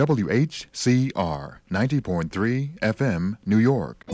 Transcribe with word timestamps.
WHCR 0.00 1.58
90.3 1.70 2.78
FM, 2.78 3.36
New 3.44 3.58
York. 3.58 4.06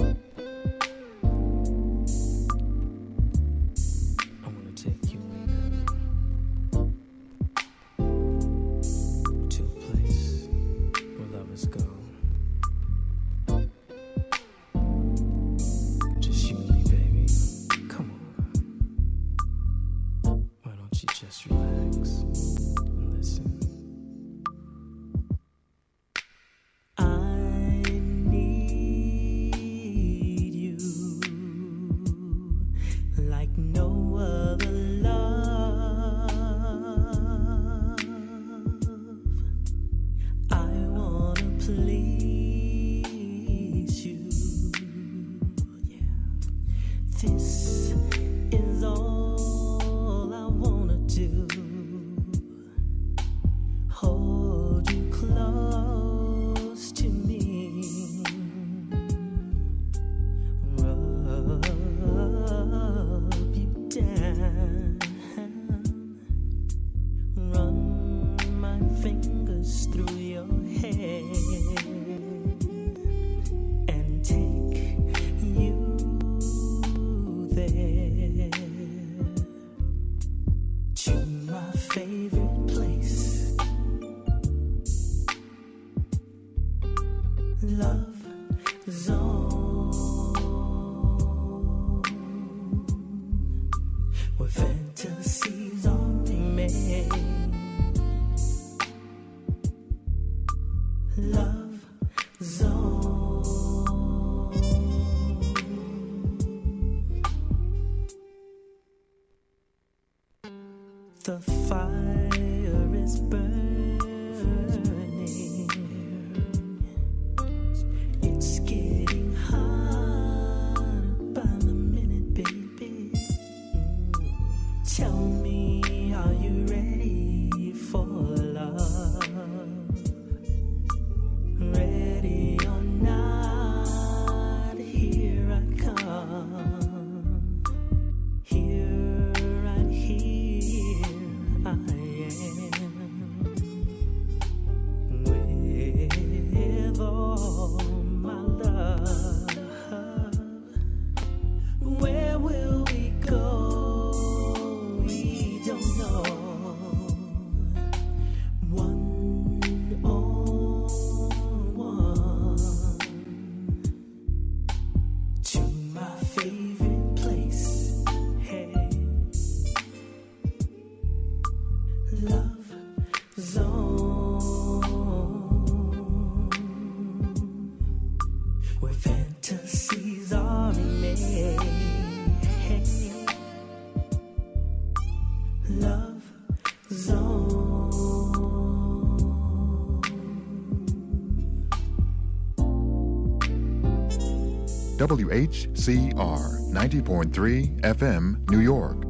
WHCR 195.06 196.72
90.3 196.72 197.80
FM, 197.80 198.50
New 198.50 198.60
York. 198.60 199.05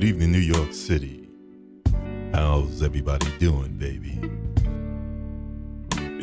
Good 0.00 0.08
evening, 0.08 0.32
New 0.32 0.38
York 0.38 0.72
City. 0.72 1.28
How's 2.32 2.82
everybody 2.82 3.26
doing, 3.36 3.76
baby? 3.76 4.18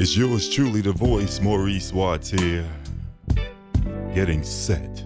It's 0.02 0.18
yours 0.18 0.50
truly, 0.50 0.82
the 0.82 0.94
voice, 0.94 1.40
Maurice 1.42 1.94
Watts 1.94 2.32
here, 2.32 2.66
getting 4.16 4.42
set 4.42 5.06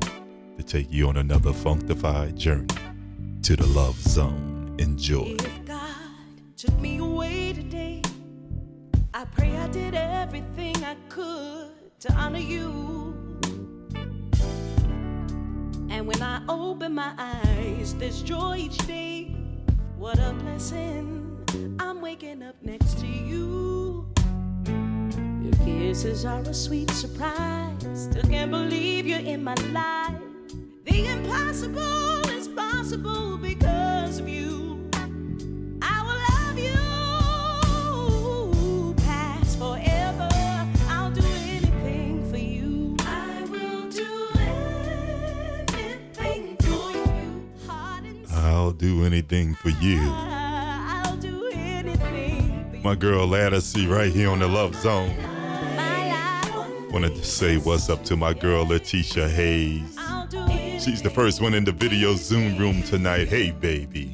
to 0.57 0.63
take 0.63 0.89
you 0.89 1.09
on 1.09 1.17
another 1.17 1.51
functified 1.51 2.37
journey 2.37 2.73
to 3.43 3.57
the 3.57 3.67
love 3.67 3.99
zone. 3.99 4.73
Enjoy. 4.79 5.35
my 52.91 52.95
girl 52.95 53.25
Lattice 53.25 53.77
right 53.85 54.11
here 54.11 54.29
on 54.29 54.39
the 54.39 54.47
Love 54.49 54.75
Zone. 54.75 55.15
Wanted 56.91 57.15
to 57.15 57.23
say 57.23 57.55
what's 57.55 57.89
up 57.89 58.03
to 58.03 58.17
my 58.17 58.33
girl 58.33 58.65
Letitia 58.65 59.29
Hayes. 59.29 59.97
She's 60.83 61.01
the 61.01 61.09
first 61.09 61.39
one 61.41 61.53
in 61.53 61.63
the 61.63 61.71
video 61.71 62.15
Zoom 62.15 62.57
room 62.57 62.83
tonight. 62.83 63.29
Hey, 63.29 63.51
baby. 63.51 64.10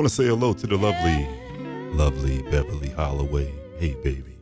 want 0.00 0.08
to 0.08 0.14
say 0.14 0.28
hello 0.28 0.54
to 0.54 0.66
the 0.66 0.78
lovely, 0.78 1.28
lovely 1.94 2.40
Beverly 2.50 2.88
Holloway. 2.88 3.52
Hey, 3.78 3.94
baby. 4.02 4.38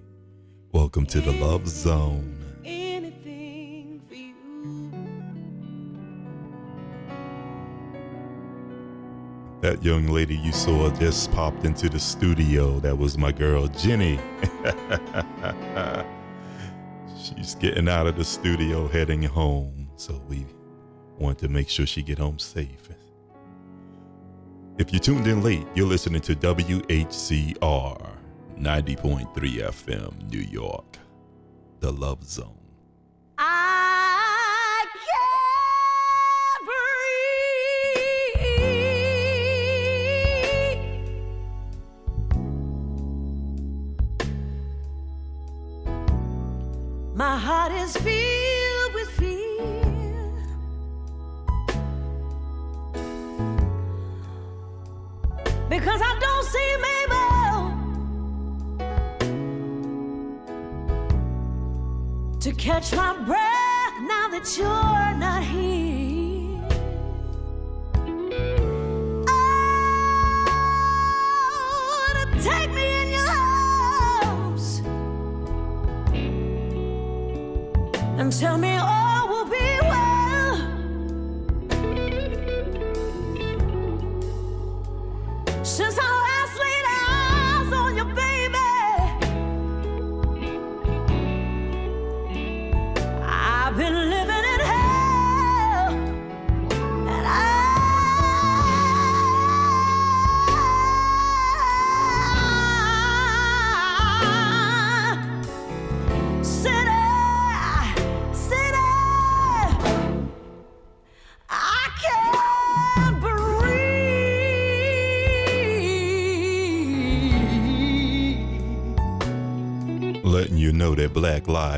Welcome 0.70 1.04
to 1.06 1.20
the 1.20 1.32
Love 1.32 1.66
Zone. 1.66 2.36
That 9.62 9.82
young 9.82 10.06
lady 10.06 10.36
you 10.36 10.52
saw 10.52 10.94
just 10.94 11.32
popped 11.32 11.64
into 11.64 11.88
the 11.88 11.98
studio. 11.98 12.78
That 12.78 12.96
was 12.96 13.18
my 13.18 13.32
girl, 13.32 13.66
Jenny. 13.66 14.20
She's 17.20 17.56
getting 17.56 17.88
out 17.88 18.06
of 18.06 18.16
the 18.16 18.24
studio, 18.24 18.86
heading 18.86 19.24
home. 19.24 19.90
So 19.96 20.22
we 20.28 20.46
want 21.18 21.40
to 21.40 21.48
make 21.48 21.68
sure 21.68 21.84
she 21.84 22.04
get 22.04 22.18
home 22.18 22.38
safe. 22.38 22.90
If 24.78 24.92
you 24.92 25.00
tuned 25.00 25.26
in 25.26 25.42
late, 25.42 25.66
you're 25.74 25.88
listening 25.88 26.20
to 26.20 26.36
WHCR 26.36 28.16
90.3 28.56 29.26
FM, 29.34 30.30
New 30.30 30.38
York, 30.38 30.98
The 31.80 31.90
Love 31.90 32.22
Zone. 32.22 32.54
I 33.38 34.84
can't 36.54 36.64
breathe. 47.02 47.16
My 47.16 47.36
heart 47.36 47.72
is 47.72 47.96
feeling. 47.96 48.37
Catch 62.58 62.92
my 62.92 63.16
breath 63.24 64.00
now 64.00 64.28
that 64.28 64.58
you're 64.58 65.14
not 65.16 65.44
here. 65.44 66.60
Oh, 69.28 69.44
take 72.42 72.70
me 72.72 73.02
in 73.02 73.08
your 73.10 73.30
arms 74.24 74.82
and 78.18 78.32
tell 78.32 78.58
me 78.58 78.76
all 78.76 79.17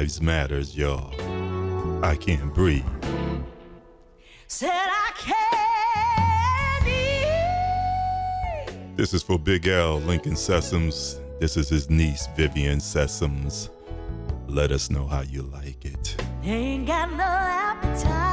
Lives 0.00 0.22
Matters, 0.22 0.74
y'all. 0.74 1.12
I 2.02 2.16
can't 2.16 2.54
breathe. 2.54 2.86
Said 4.46 4.70
I 4.72 5.12
can't. 5.14 5.36
This 8.96 9.12
is 9.12 9.22
for 9.22 9.38
Big 9.38 9.66
L, 9.66 10.00
Lincoln 10.00 10.32
Sessoms. 10.32 11.20
This 11.38 11.58
is 11.58 11.68
his 11.68 11.90
niece, 11.90 12.28
Vivian 12.34 12.78
Sessoms. 12.78 13.68
Let 14.48 14.72
us 14.72 14.88
know 14.88 15.06
how 15.06 15.20
you 15.20 15.42
like 15.42 15.84
it. 15.84 16.16
Ain't 16.44 16.86
got 16.86 17.10
no 17.12 17.22
appetite. 17.22 18.29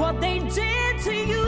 What 0.00 0.18
they 0.18 0.38
did 0.38 0.98
to 0.98 1.14
you. 1.14 1.46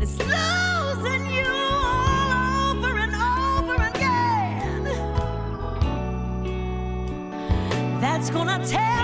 It's 0.00 0.16
losing 0.32 1.24
you 1.38 1.50
all 1.82 2.30
over 2.70 2.92
and 3.04 3.14
over 3.40 3.74
again 3.92 4.84
that's 8.00 8.30
gonna 8.30 8.64
tear 8.64 9.03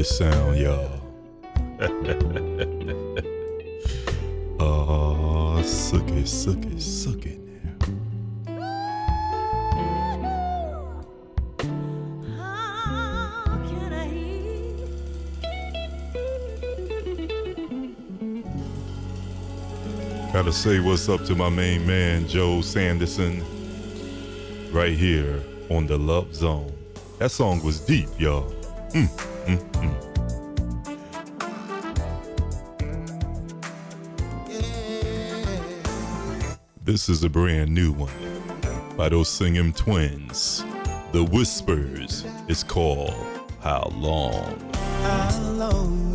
this 0.00 0.16
sound, 0.16 0.56
y'all. 0.56 0.88
oh, 4.58 5.60
suck 5.62 6.08
it, 6.08 6.26
suck 6.26 6.56
it, 6.56 6.80
suck 6.80 7.26
it 7.26 7.38
now. 7.38 7.74
Gotta 20.32 20.50
say 20.50 20.80
what's 20.80 21.10
up 21.10 21.26
to 21.26 21.34
my 21.34 21.50
main 21.50 21.86
man, 21.86 22.26
Joe 22.26 22.62
Sanderson, 22.62 23.44
right 24.72 24.96
here 24.96 25.42
on 25.68 25.86
the 25.86 25.98
Love 25.98 26.34
Zone. 26.34 26.72
That 27.18 27.30
song 27.30 27.62
was 27.62 27.80
deep, 27.80 28.08
y'all. 28.18 28.50
Mm, 28.94 29.29
mm, 29.46 29.58
mm. 29.72 30.10
This 36.82 37.08
is 37.08 37.22
a 37.22 37.28
brand 37.28 37.72
new 37.72 37.92
one 37.92 38.10
by 38.96 39.08
those 39.08 39.28
singing 39.28 39.72
twins. 39.72 40.64
The 41.12 41.22
Whispers 41.24 42.24
is 42.48 42.64
called 42.64 43.14
How 43.60 43.92
Long? 43.94 44.58
How 45.02 45.40
long 45.52 46.09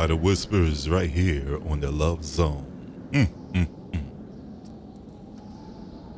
by 0.00 0.06
the 0.06 0.16
Whispers 0.16 0.88
right 0.88 1.10
here 1.10 1.60
on 1.68 1.80
the 1.80 1.90
Love 1.90 2.24
Zone. 2.24 2.64
Mm, 3.10 3.28
mm, 3.52 3.68
mm. 3.90 4.02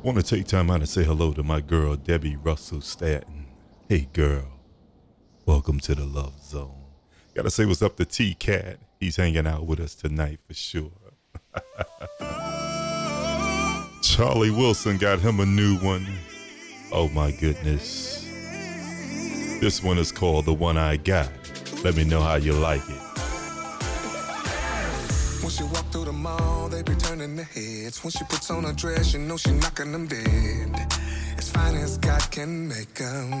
Want 0.01 0.17
to 0.17 0.23
take 0.23 0.47
time 0.47 0.71
out 0.71 0.77
and 0.77 0.87
say 0.87 1.03
hello 1.03 1.33
to 1.33 1.43
my 1.43 1.59
girl, 1.59 1.97
Debbie 1.97 2.37
Russell 2.37 2.79
Staton. 2.79 3.47
Hey, 3.89 4.07
girl. 4.13 4.47
Welcome 5.45 5.81
to 5.81 5.95
the 5.95 6.05
Love 6.05 6.41
Zone. 6.41 6.81
Gotta 7.35 7.51
say 7.51 7.65
what's 7.65 7.81
up 7.81 7.97
to 7.97 8.05
T 8.05 8.35
Cat. 8.35 8.79
He's 9.01 9.17
hanging 9.17 9.45
out 9.45 9.65
with 9.65 9.81
us 9.81 9.95
tonight 9.95 10.39
for 10.47 10.53
sure. 10.53 10.89
Charlie 14.01 14.51
Wilson 14.51 14.97
got 14.97 15.19
him 15.19 15.41
a 15.41 15.45
new 15.45 15.75
one. 15.79 16.07
Oh 16.93 17.09
my 17.09 17.31
goodness. 17.31 18.23
This 19.59 19.83
one 19.83 19.97
is 19.97 20.13
called 20.13 20.45
The 20.45 20.53
One 20.53 20.77
I 20.77 20.95
Got. 20.95 21.33
Let 21.83 21.97
me 21.97 22.05
know 22.05 22.21
how 22.21 22.35
you 22.35 22.53
like 22.53 22.89
it. 22.89 22.92
On 28.65 28.71
a 28.71 28.73
dress, 28.73 29.13
you 29.13 29.19
know 29.19 29.37
she 29.37 29.51
knocking 29.51 29.91
them 29.91 30.07
dead. 30.07 30.87
As 31.37 31.49
fine 31.49 31.75
as 31.75 31.97
God 31.97 32.21
can 32.31 32.67
make 32.67 32.99
'em. 33.01 33.33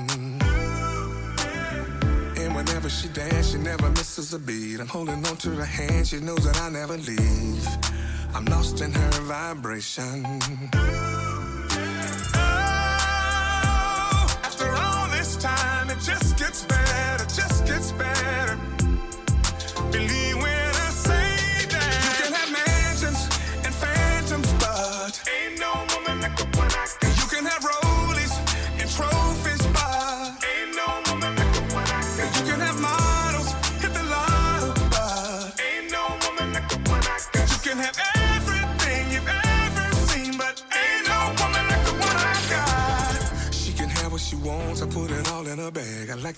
And 2.41 2.55
whenever 2.55 2.89
she 2.89 3.07
dance, 3.09 3.51
she 3.51 3.57
never 3.57 3.89
misses 3.89 4.33
a 4.33 4.39
beat. 4.39 4.79
I'm 4.79 4.87
holding 4.87 5.25
on 5.25 5.37
to 5.37 5.49
her 5.51 5.65
hand, 5.65 6.07
she 6.07 6.19
knows 6.19 6.43
that 6.45 6.59
I 6.61 6.69
never 6.69 6.97
leave. 6.97 7.67
I'm 8.33 8.45
lost 8.45 8.81
in 8.81 8.91
her 8.91 9.11
vibration. 9.21 10.23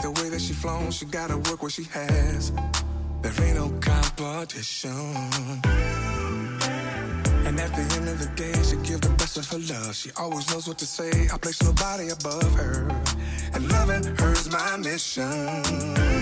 the 0.06 0.22
way 0.22 0.30
that 0.30 0.40
she 0.40 0.54
flown, 0.54 0.92
she 0.92 1.06
gotta 1.06 1.36
work 1.50 1.64
what 1.64 1.72
she 1.72 1.84
has. 1.86 2.52
There 3.24 3.34
ain't 3.44 3.56
no 3.56 3.70
competition. 3.82 4.92
And 7.48 7.60
at 7.60 7.72
the 7.78 7.86
end 7.98 8.08
of 8.10 8.20
the 8.20 8.32
day, 8.36 8.54
she 8.62 8.76
give 8.88 9.02
the 9.02 9.14
best 9.18 9.38
of 9.38 9.48
her 9.50 9.58
love. 9.74 9.96
She 9.96 10.12
always 10.16 10.48
knows 10.52 10.68
what 10.68 10.78
to 10.78 10.86
say. 10.86 11.28
I 11.34 11.38
place 11.40 11.62
nobody 11.64 12.10
above 12.10 12.54
her, 12.54 12.88
and 13.54 13.68
loving 13.72 14.06
her's 14.18 14.48
my 14.52 14.78
mission. 14.78 16.15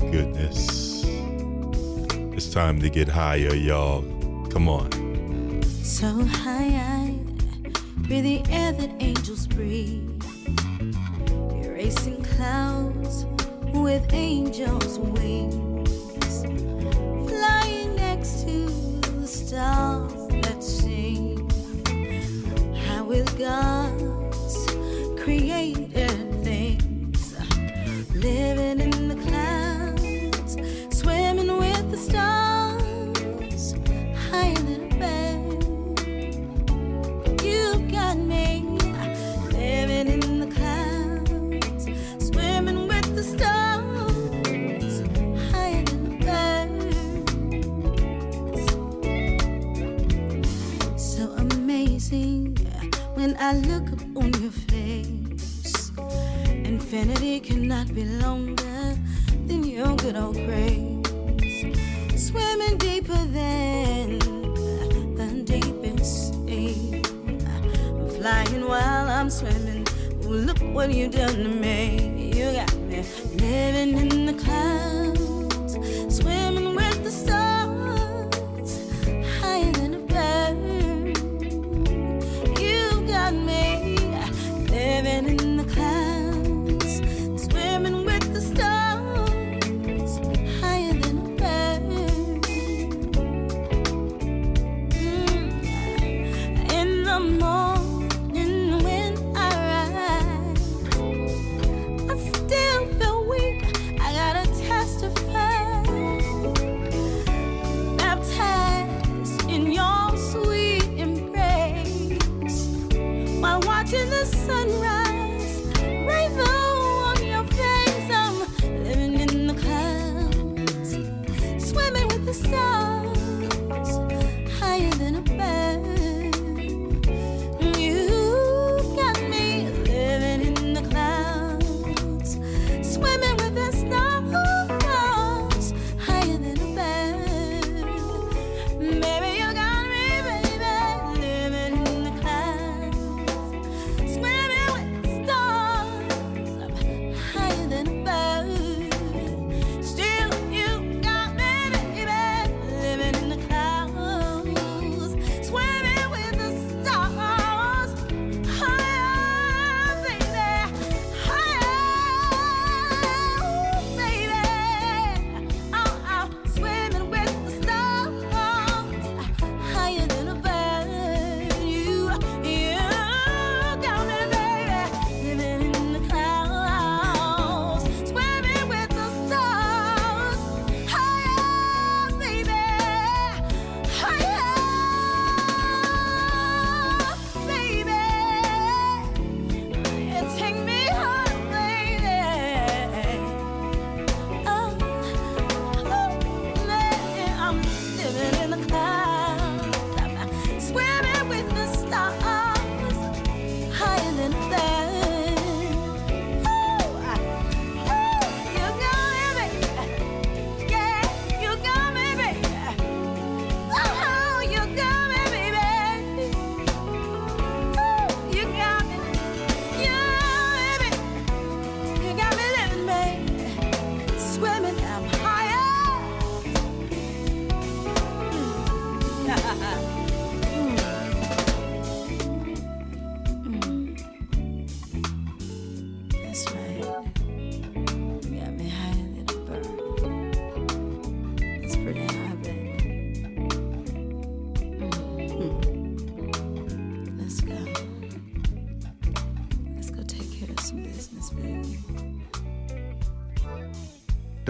my 0.00 0.10
goodness. 0.10 1.04
It's 2.36 2.48
time 2.50 2.80
to 2.80 2.90
get 2.90 3.08
higher, 3.08 3.54
y'all. 3.54 4.02
Come 4.48 4.68
on. 4.68 5.62
So 5.62 6.24
high, 6.24 6.68
I 6.68 7.18
breathe 7.96 8.24
the 8.24 8.42
air 8.50 8.72
that 8.72 8.90
angels 9.00 9.46
breathe. 9.46 10.22
Erasing 11.64 12.22
clouds 12.22 13.26
with 13.74 14.12
angels' 14.12 14.98
wings. 14.98 15.67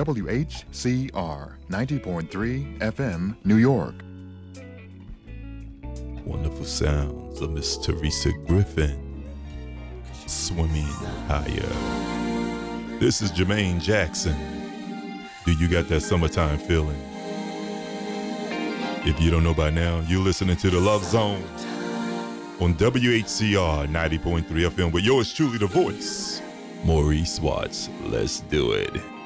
WHCR 0.08 1.52
90.3 1.68 2.78
FM, 2.78 3.36
New 3.44 3.56
York. 3.56 3.94
Wonderful 6.24 6.64
sounds 6.64 7.42
of 7.42 7.50
Miss 7.50 7.76
Terisa 7.76 8.32
Griffin, 8.46 9.22
swimming 10.26 10.86
higher. 11.28 12.98
This 12.98 13.20
is 13.20 13.30
Jermaine 13.32 13.82
Jackson. 13.82 14.34
Do 15.44 15.52
you 15.52 15.68
got 15.68 15.88
that 15.88 16.00
summertime 16.00 16.56
feeling? 16.56 17.02
If 19.04 19.20
you 19.20 19.30
don't 19.30 19.44
know 19.44 19.52
by 19.52 19.68
now, 19.68 20.02
you're 20.08 20.24
listening 20.24 20.56
to 20.56 20.70
The 20.70 20.80
Love 20.80 21.04
Zone 21.04 21.44
on 22.60 22.72
WHCR 22.76 23.86
90.3 23.88 24.44
FM 24.46 24.90
with 24.90 25.04
yours 25.04 25.34
truly, 25.34 25.58
the 25.58 25.66
voice, 25.66 26.40
Maurice 26.82 27.38
Watts. 27.40 27.90
Let's 28.06 28.40
do 28.40 28.72
it. 28.72 29.17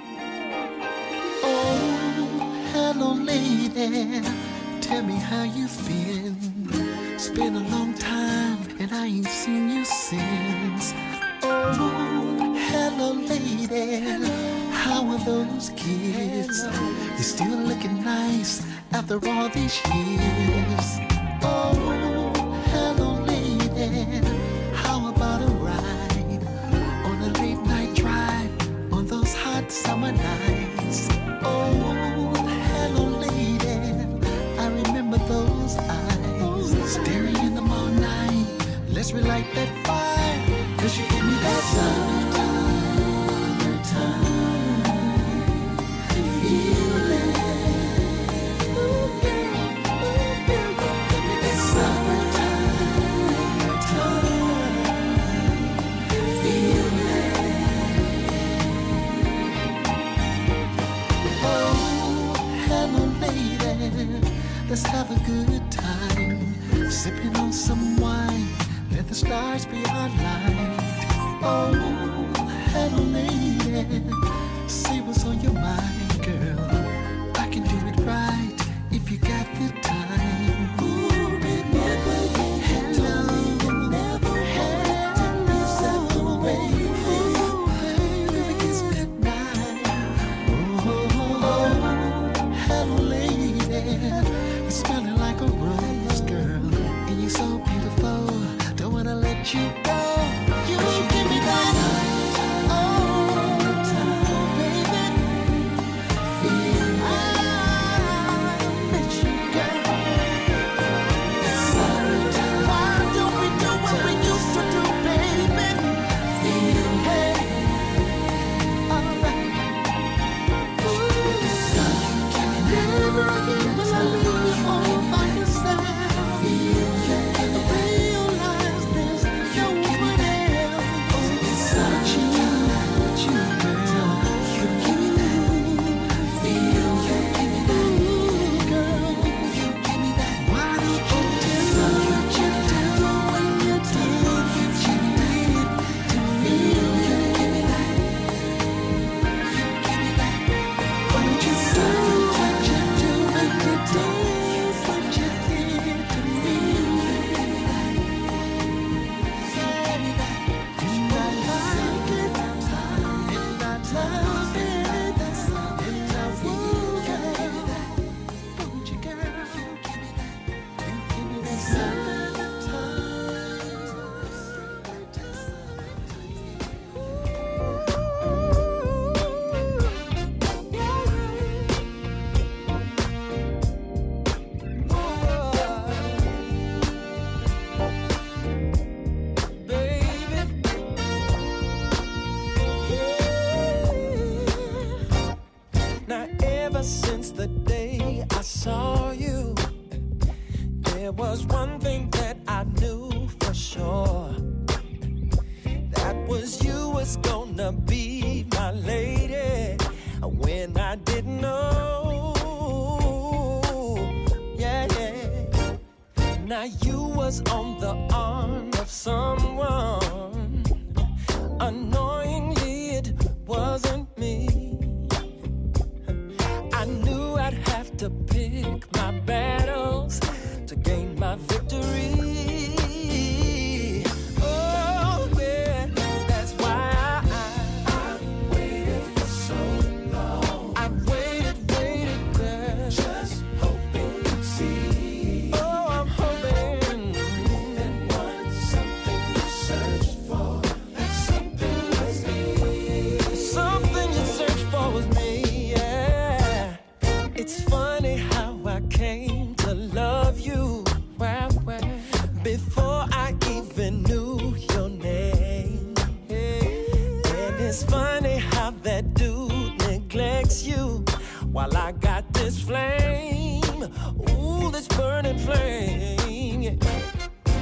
this 272.42 272.60
flame, 272.60 273.84
ooh, 274.30 274.68
this 274.72 274.88
burning 274.88 275.38
flame. 275.38 276.76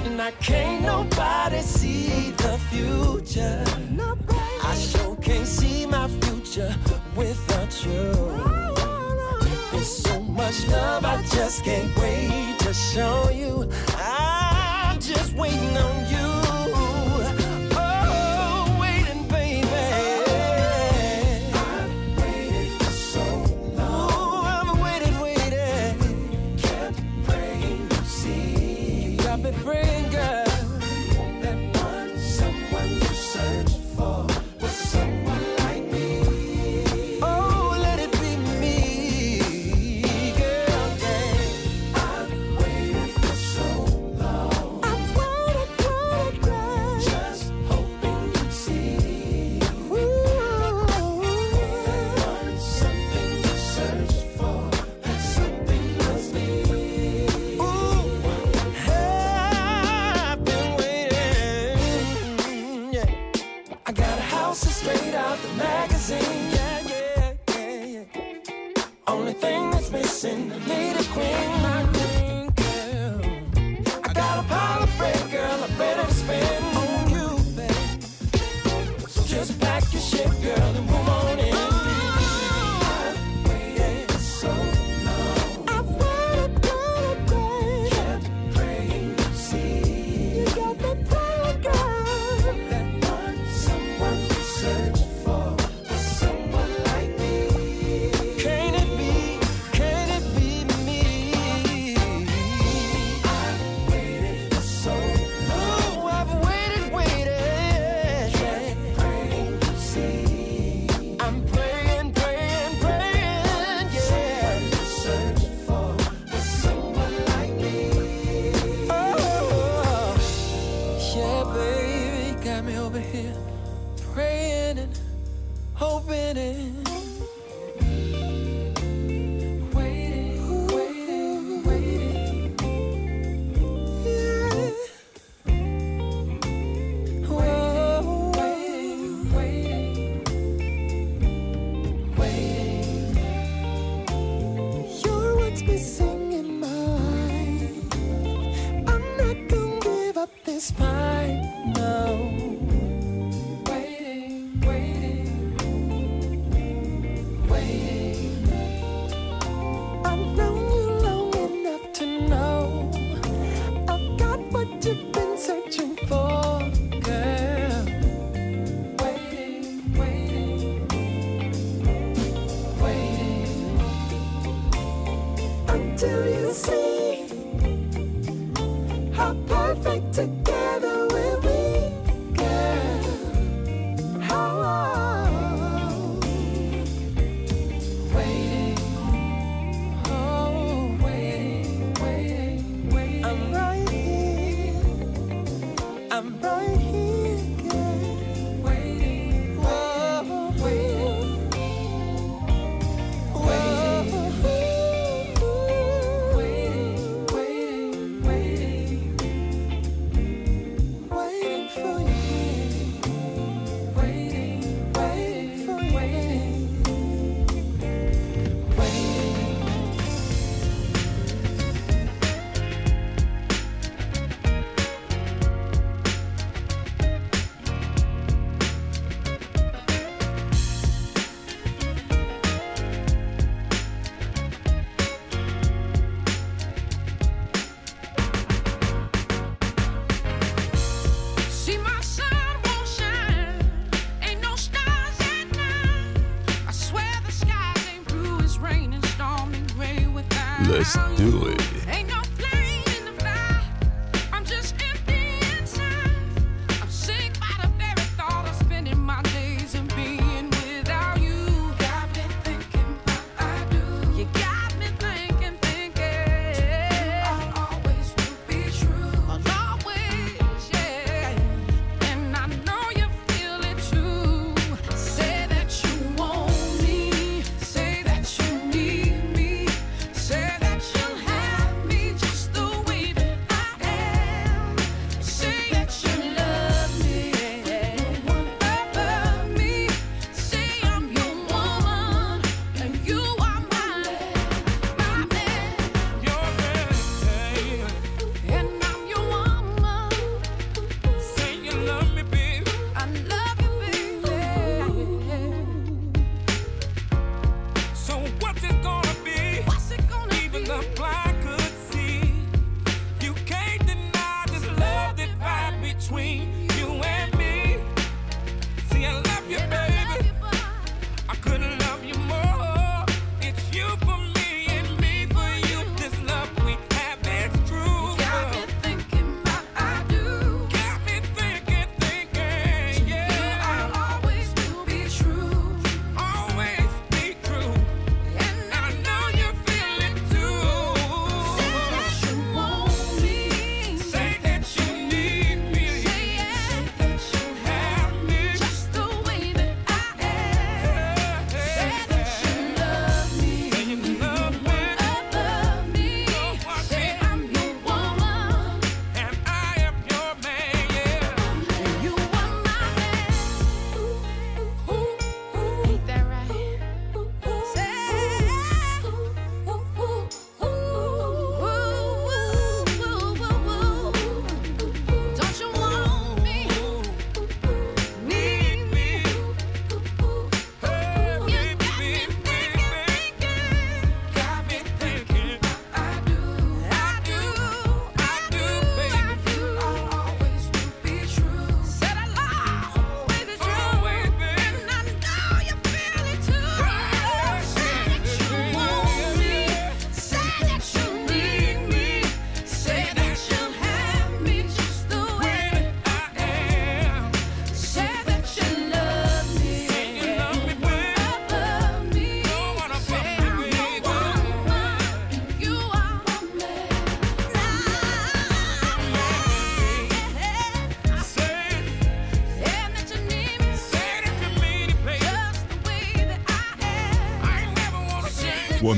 And 0.06 0.20
I 0.22 0.30
can't 0.40 0.82
nobody 0.82 1.60
see 1.60 2.30
the 2.30 2.58
future. 2.70 3.62
I 4.64 4.74
sure 4.74 5.16
can't 5.16 5.46
see 5.46 5.84
my 5.84 6.08
future 6.22 6.74
without 7.14 7.72
you. 7.84 8.10
There's 9.70 9.96
so 10.02 10.18
much 10.20 10.66
love 10.68 11.04
I 11.04 11.22
just 11.24 11.62
can't 11.62 11.94
wait 11.98 12.58
to 12.60 12.72
show 12.72 13.28
you. 13.28 13.70
I'm 13.98 14.98
just 14.98 15.35
waiting 15.35 15.76
on 15.76 15.96
you. 16.08 16.29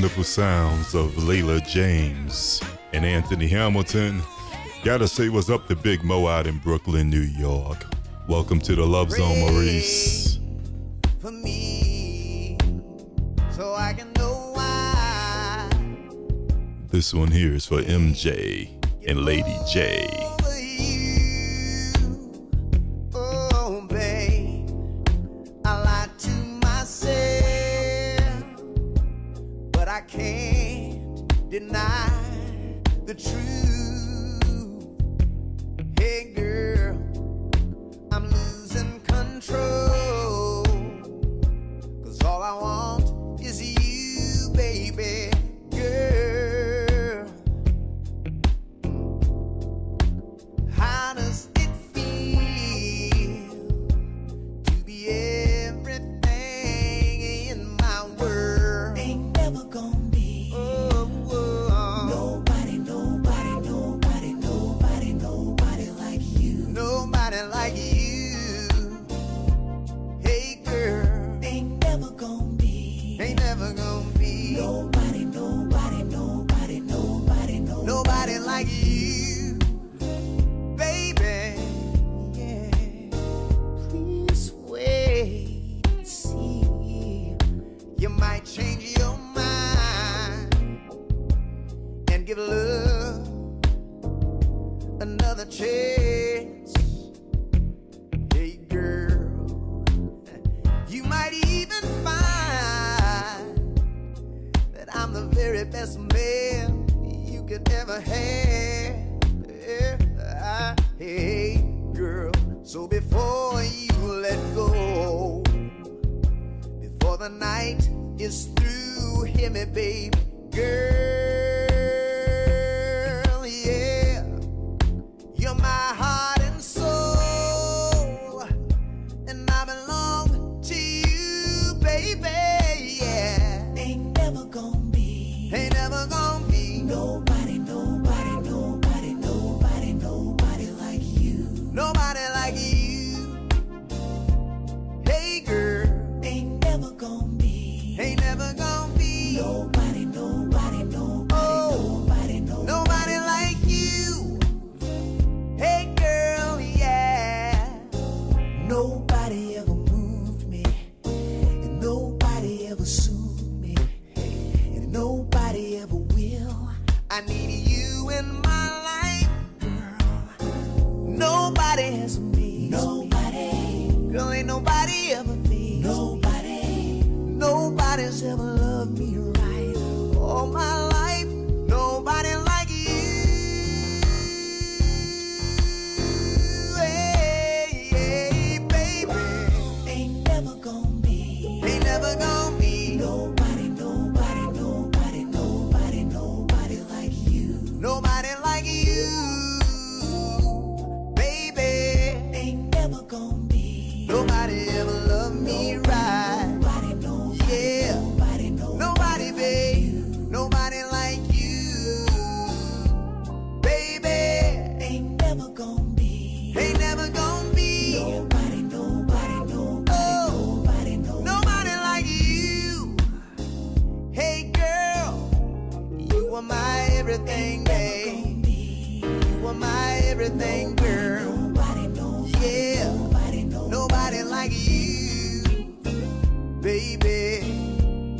wonderful 0.02 0.24
sounds 0.24 0.96
of 0.96 1.12
Leela 1.12 1.64
James 1.64 2.60
and 2.92 3.06
Anthony 3.06 3.46
Hamilton. 3.46 4.20
Gotta 4.82 5.06
say 5.06 5.28
what's 5.28 5.48
up 5.48 5.68
to 5.68 5.76
Big 5.76 6.02
Mo 6.02 6.26
out 6.26 6.48
in 6.48 6.58
Brooklyn, 6.58 7.08
New 7.08 7.20
York. 7.20 7.84
Welcome 8.26 8.58
to 8.62 8.74
the 8.74 8.84
Love 8.84 9.12
Zone, 9.12 9.38
Maurice. 9.38 10.40
For 11.20 11.30
me, 11.30 12.58
so 13.52 13.74
I 13.74 13.92
can 13.92 14.12
know 14.14 14.50
why. 14.54 15.70
This 16.88 17.14
one 17.14 17.30
here 17.30 17.54
is 17.54 17.66
for 17.66 17.80
MJ 17.80 18.70
and 19.06 19.24
Lady 19.24 19.56
J. 19.72 20.31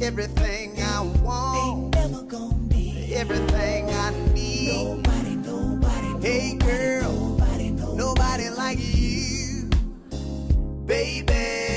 everything 0.03 0.83
I 0.83 1.01
want. 1.23 1.95
Ain't 1.95 1.95
never 1.95 2.23
gonna 2.25 2.55
be 2.69 3.15
everything 3.15 3.89
I 3.91 4.11
need. 4.35 4.73
Nobody, 4.73 5.37
nobody, 5.37 6.27
hey 6.27 6.57
girl, 6.57 7.13
nobody, 7.13 7.71
nobody, 7.71 7.97
nobody 7.97 8.49
like 8.51 8.79
you, 8.81 9.71
baby. 10.87 11.72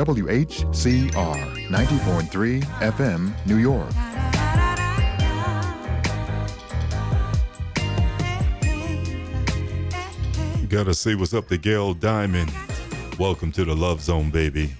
W 0.00 0.30
H 0.30 0.64
C 0.72 1.10
R 1.14 1.36
ninety 1.68 1.98
four 1.98 2.14
point 2.14 2.32
three 2.32 2.60
FM, 2.80 3.34
New 3.44 3.58
York. 3.58 3.90
Gotta 10.70 10.94
see 10.94 11.14
what's 11.14 11.34
up 11.34 11.48
to 11.48 11.58
Gail 11.58 11.92
Diamond. 11.92 12.50
Welcome 13.18 13.52
to 13.52 13.66
the 13.66 13.76
Love 13.76 14.00
Zone, 14.00 14.30
baby. 14.30 14.72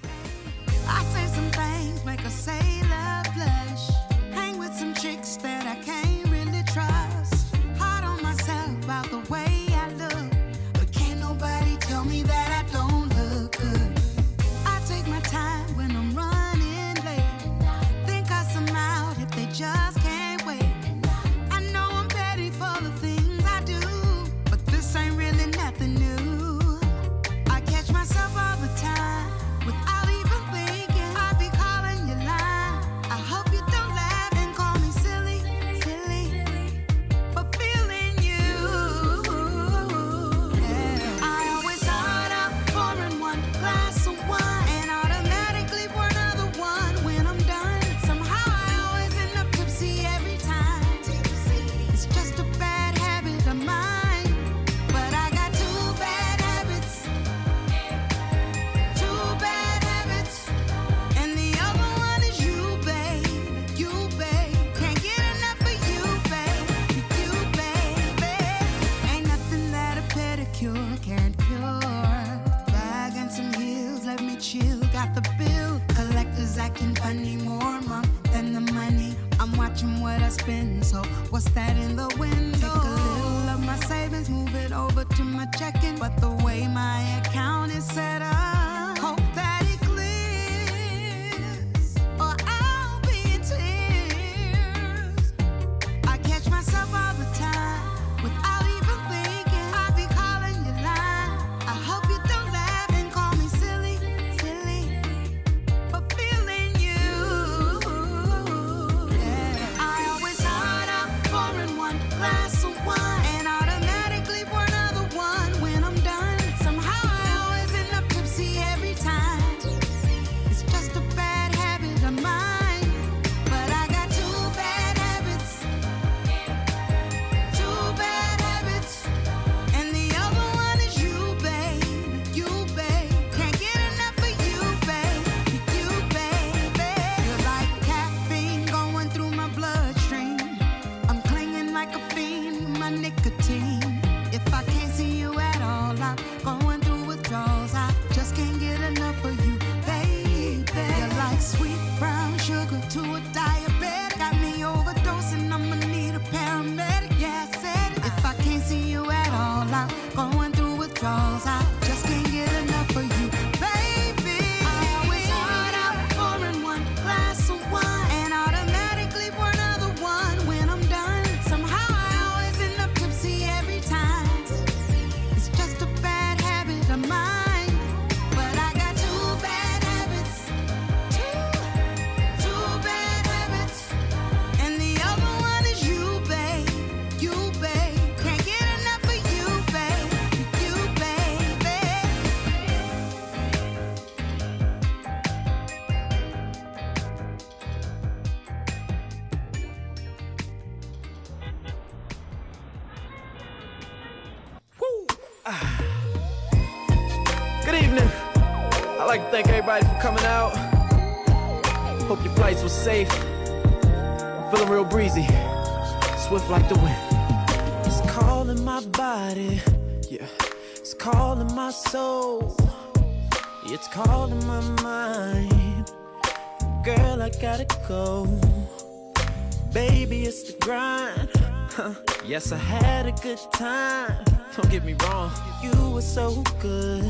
Yes, 232.31 232.53
I 232.53 232.59
had 232.59 233.07
a 233.07 233.13
good 233.23 233.41
time. 233.55 234.25
Don't 234.55 234.71
get 234.71 234.85
me 234.85 234.95
wrong, 235.03 235.33
you 235.65 235.91
were 235.91 236.01
so 236.01 236.45
good. 236.61 237.03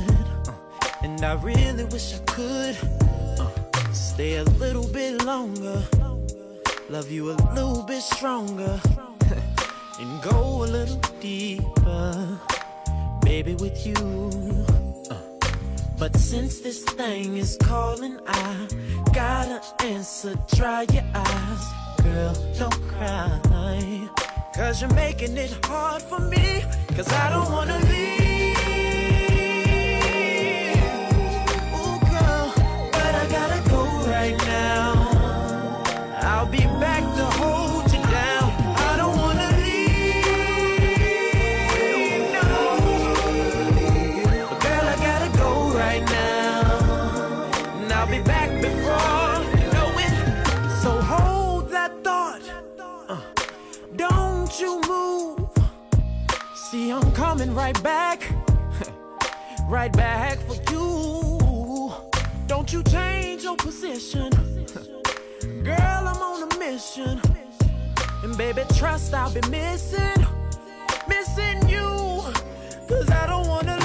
Uh, 0.48 0.52
and 1.02 1.22
I 1.22 1.34
really 1.34 1.84
wish 1.84 2.14
I 2.14 2.18
could 2.20 2.78
uh, 3.38 3.92
stay 3.92 4.36
a 4.36 4.44
little 4.44 4.88
bit 4.88 5.22
longer. 5.26 5.84
Love 6.88 7.10
you 7.10 7.32
a 7.32 7.36
little 7.52 7.82
bit 7.82 8.00
stronger. 8.00 8.80
and 10.00 10.22
go 10.22 10.64
a 10.64 10.68
little 10.78 10.96
deeper, 11.20 12.40
baby, 13.20 13.56
with 13.56 13.86
you. 13.86 14.00
Uh, 15.10 15.18
but 15.98 16.16
since 16.16 16.60
this 16.60 16.82
thing 16.82 17.36
is 17.36 17.58
calling, 17.62 18.18
I 18.26 18.68
gotta 19.12 19.60
answer. 19.84 20.34
Dry 20.56 20.86
your 20.90 21.04
eyes, 21.14 21.64
girl, 22.02 22.34
don't 22.58 22.88
cry. 22.88 23.40
Cause 24.60 24.82
you're 24.82 24.92
making 24.92 25.38
it 25.38 25.56
hard 25.64 26.02
for 26.02 26.20
me 26.20 26.62
Cause 26.94 27.10
I 27.10 27.30
don't 27.30 27.50
wanna 27.50 27.78
leave. 27.78 28.58
Ooh 31.80 31.98
girl, 32.12 32.52
but 32.92 33.14
I 33.22 33.26
gotta 33.30 33.70
go 33.70 33.82
right 34.06 34.36
now. 34.44 34.90
I'll 36.20 36.44
be 36.44 36.66
I'm 56.92 57.12
coming 57.12 57.54
right 57.54 57.80
back. 57.82 58.30
right 59.68 59.92
back 59.92 60.38
for 60.40 60.56
you. 60.72 61.92
Don't 62.46 62.72
you 62.72 62.82
change 62.82 63.44
your 63.44 63.56
position. 63.56 64.30
Girl, 65.62 66.08
I'm 66.08 66.22
on 66.22 66.50
a 66.50 66.58
mission. 66.58 67.20
And 68.22 68.36
baby, 68.36 68.62
trust 68.74 69.14
I'll 69.14 69.32
be 69.32 69.40
missing, 69.48 70.26
missing 71.08 71.68
you. 71.68 72.22
Cause 72.88 73.08
I 73.10 73.26
don't 73.28 73.46
wanna 73.46 73.79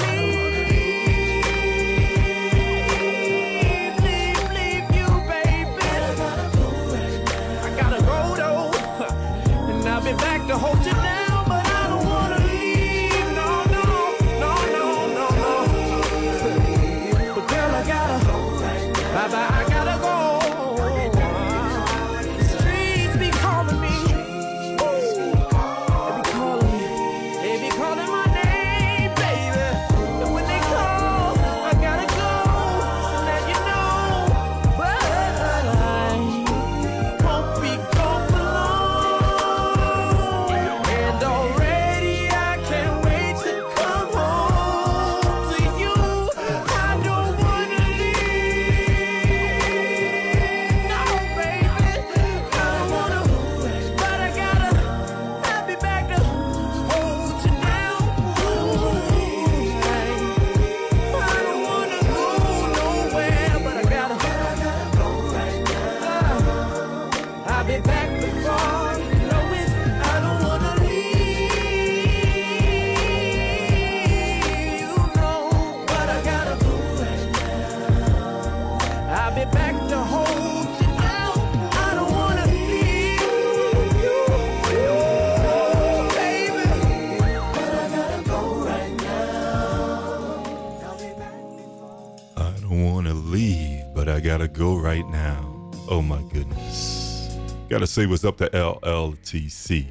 gotta 94.36 94.48
go 94.48 94.76
right 94.76 95.08
now. 95.08 95.70
Oh 95.88 96.02
my 96.02 96.20
goodness. 96.24 97.38
Gotta 97.70 97.86
say 97.86 98.04
what's 98.04 98.22
up 98.22 98.36
to 98.36 98.50
LLTC. 98.50 99.86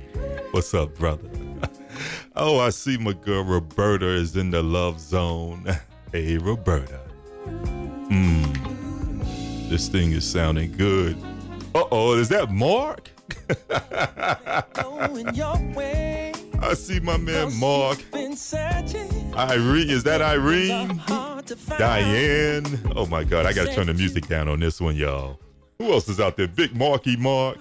What's 0.54 0.72
up, 0.76 0.94
brother? 0.94 1.28
oh, 2.36 2.60
I 2.60 2.70
see 2.70 2.96
my 3.00 3.14
girl 3.14 3.44
Roberta 3.44 4.08
is 4.08 4.38
in 4.38 4.52
the 4.52 4.62
love 4.62 5.00
zone. 5.00 5.66
Hey, 6.12 6.38
Roberta. 6.38 7.00
Mmm. 7.48 9.68
This 9.68 9.90
thing 9.90 10.12
is 10.12 10.24
sounding 10.24 10.74
good. 10.74 11.18
Uh 11.74 11.86
oh, 11.92 12.14
is 12.14 12.30
that 12.30 12.52
Mark? 12.52 13.10
Going 14.74 15.34
your 15.34 15.58
way. 15.74 16.34
I 16.62 16.76
see 16.76 17.00
my 17.00 17.18
man 17.18 17.52
Mark. 17.60 17.98
Irene, 18.14 19.90
is 19.90 20.04
that 20.04 20.22
Irene? 20.22 21.02
Hard 21.46 21.60
to 21.60 21.64
find. 21.64 21.80
Diane. 21.80 22.80
Oh 22.96 23.06
my 23.06 23.24
God, 23.24 23.46
I 23.46 23.54
gotta 23.54 23.72
turn 23.74 23.86
the 23.88 23.94
music 23.94 24.28
down 24.28 24.48
on 24.48 24.60
this 24.60 24.82
one, 24.82 24.96
y'all. 24.96 25.40
Who 25.78 25.92
else 25.92 26.08
is 26.10 26.20
out 26.20 26.38
there? 26.38 26.48
Big 26.48 26.76
Marky 26.76 27.16
Mark, 27.18 27.58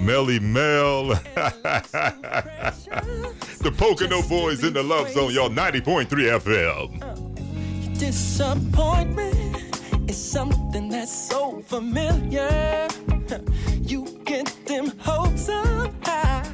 Melly 0.00 0.40
Mel, 0.40 1.08
the 1.08 1.20
Pocono 3.76 4.22
Boys 4.22 4.64
in 4.64 4.72
the 4.72 4.82
Love 4.82 5.10
Zone, 5.10 5.32
y'all. 5.32 5.50
90.3 5.50 6.06
FM. 6.40 7.98
disappointment 7.98 10.10
is 10.10 10.16
something 10.16 10.88
that's 10.88 11.12
so 11.12 11.60
familiar. 11.66 12.88
You 13.82 14.06
get 14.24 14.46
them 14.64 14.92
hopes 14.98 15.50
up 15.50 15.92
high 16.02 16.50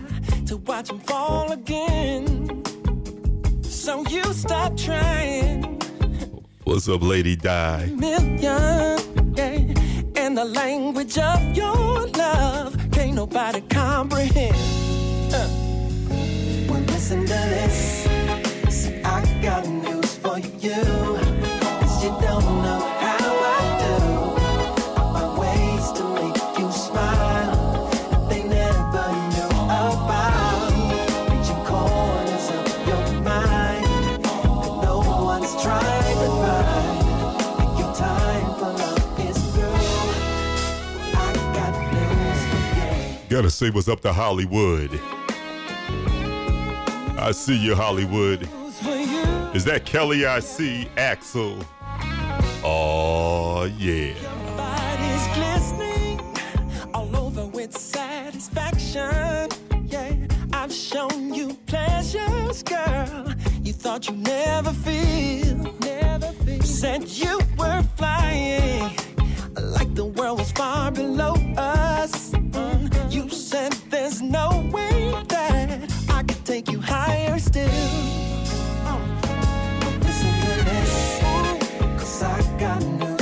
to 0.46 0.56
watch 0.56 0.88
them 0.88 0.98
fall 0.98 1.52
again. 1.52 2.64
So 3.62 4.04
you 4.08 4.24
stop 4.32 4.76
trying. 4.76 5.79
What's 6.70 6.88
up, 6.88 7.02
Lady 7.02 7.34
Di? 7.34 7.86
million. 7.96 8.96
Yeah. 9.34 9.74
And 10.14 10.38
the 10.38 10.44
language 10.44 11.18
of 11.18 11.56
your 11.56 12.06
love 12.06 12.76
can't 12.92 13.14
nobody 13.14 13.60
comprehend. 13.62 14.54
Uh. 15.34 15.48
Well, 16.68 16.80
listen 16.82 17.22
to 17.22 17.26
this. 17.26 18.06
See, 18.68 19.02
I 19.02 19.42
got 19.42 19.66
news 19.66 20.14
for 20.18 20.38
you. 20.38 21.29
Gotta 43.30 43.48
say 43.48 43.70
what's 43.70 43.86
up 43.86 44.00
to 44.00 44.12
Hollywood. 44.12 44.90
I 47.16 47.30
see 47.32 47.56
you, 47.56 47.76
Hollywood. 47.76 48.42
Is 49.54 49.64
that 49.66 49.82
Kelly 49.84 50.26
I 50.26 50.40
see? 50.40 50.88
Axel. 50.96 51.56
Oh, 52.64 53.72
yeah. 53.78 54.14
Yeah, 59.86 60.26
I've 60.52 60.72
shown 60.72 61.32
you 61.32 61.54
pleasures, 61.66 62.64
girl. 62.64 63.32
You 63.62 63.72
thought 63.72 64.08
you 64.08 64.16
never 64.16 64.72
feel, 64.72 65.56
never 65.78 66.32
feel. 66.32 66.62
Said 66.62 67.08
you 67.08 67.38
were 67.56 67.84
flying 67.96 69.09
like 69.62 69.94
the 69.94 70.06
world 70.06 70.38
was 70.38 70.52
far 70.52 70.90
below 70.92 71.34
us. 71.56 72.30
Mm, 72.32 73.12
You 73.12 73.28
said 73.30 73.72
there's 73.90 74.22
no 74.22 74.48
way 74.72 75.12
that 75.28 75.80
I 76.10 76.22
could 76.22 76.44
take 76.44 76.70
you 76.72 76.80
higher 76.80 77.38
still. 77.38 77.70
Listen 80.02 80.34
to 80.42 80.64
this. 80.70 81.20
Cause 81.98 82.22
I 82.22 82.38
got 82.60 82.82
news 82.84 83.19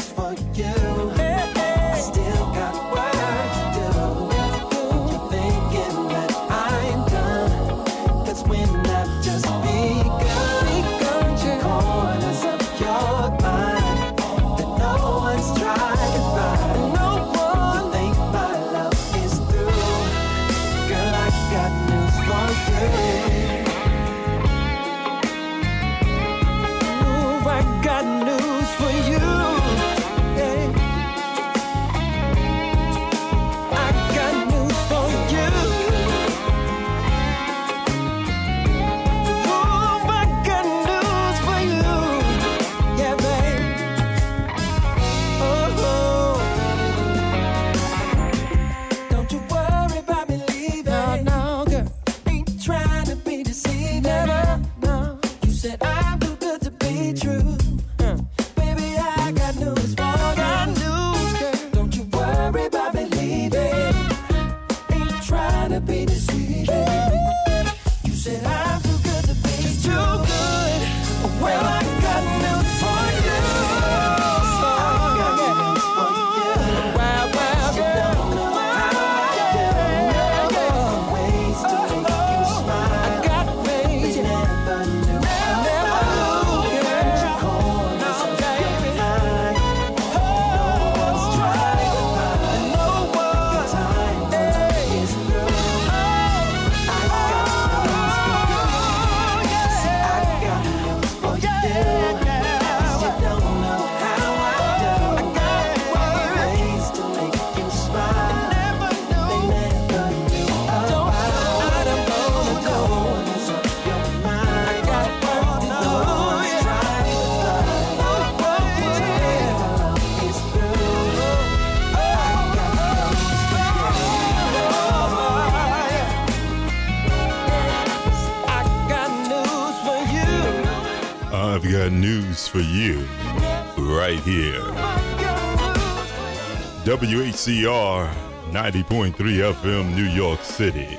WHCR 137.48 138.10
90.3 138.52 139.14
FM, 139.54 139.96
New 139.96 140.04
York 140.04 140.42
City. 140.42 140.98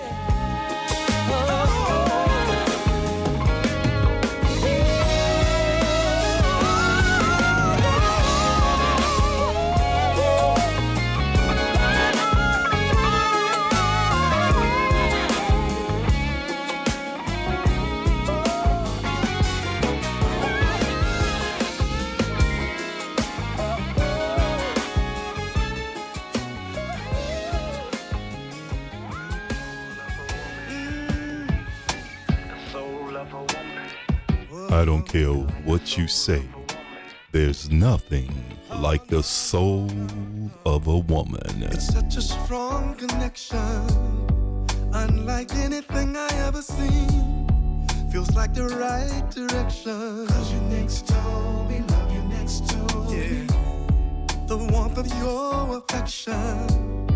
you 36.00 36.08
say, 36.08 36.42
there's 37.34 37.70
nothing 37.70 38.32
like 38.78 39.06
the 39.08 39.22
soul 39.22 39.90
of 40.66 40.88
a 40.88 40.98
woman. 40.98 41.68
It's 41.72 41.94
such 41.94 42.16
a 42.16 42.22
strong 42.22 42.96
connection, 42.96 43.82
unlike 44.94 45.54
anything 45.56 46.16
I 46.16 46.30
ever 46.48 46.62
seen. 46.62 47.46
Feels 48.14 48.34
like 48.34 48.54
the 48.54 48.68
right 48.86 49.30
direction. 49.30 50.26
Cause 50.28 50.54
you're 50.54 50.70
next 50.80 51.06
to 51.08 51.22
me, 51.68 51.82
love 51.90 52.12
you 52.14 52.24
next 52.38 52.70
to 52.70 52.78
me. 53.12 53.46
The 54.48 54.58
warmth 54.72 54.98
of 54.98 55.08
your 55.20 55.80
affection. 55.80 57.08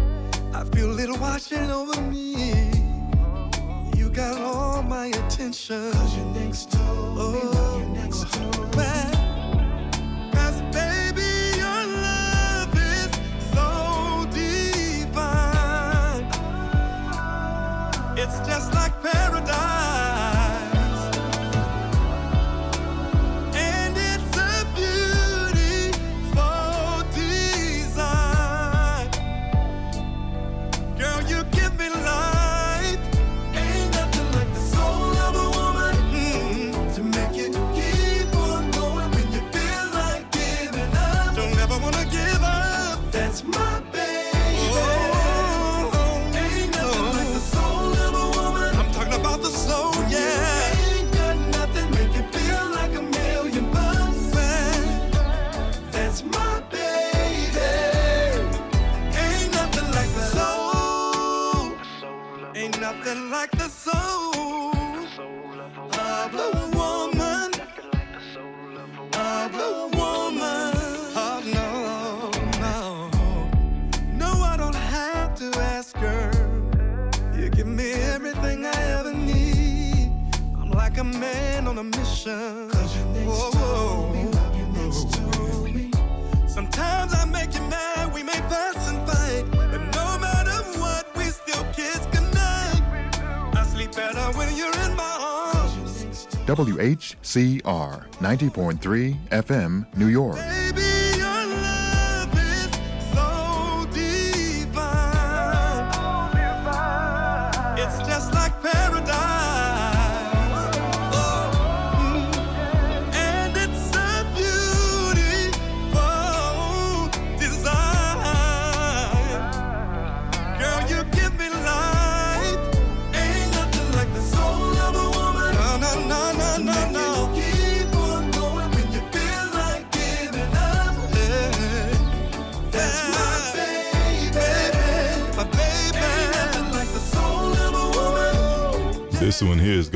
I 0.54 0.66
feel 0.74 1.00
it 1.00 1.20
washing 1.22 1.72
over 1.72 2.02
me. 2.02 2.70
You 3.96 4.10
got 4.10 4.42
all 4.42 4.84
my 4.84 5.06
attention. 5.06 5.94
Cause 5.94 6.18
you're 6.18 6.34
next 6.36 6.72
to 6.72 6.83
CR 97.34 98.06
90.3 98.22 99.18
FM, 99.32 99.88
New 99.98 100.06
York. 100.06 100.63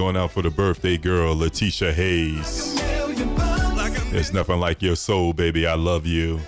going 0.08 0.24
out 0.24 0.32
for 0.32 0.42
the 0.42 0.50
birthday 0.50 0.96
girl, 0.96 1.36
Letitia 1.36 1.92
Hayes. 1.92 2.82
There's 4.10 4.32
nothing 4.32 4.58
like 4.58 4.82
your 4.82 4.96
soul, 4.96 5.34
baby. 5.34 5.68
I 5.68 5.74
love 5.74 6.06
you. 6.06 6.40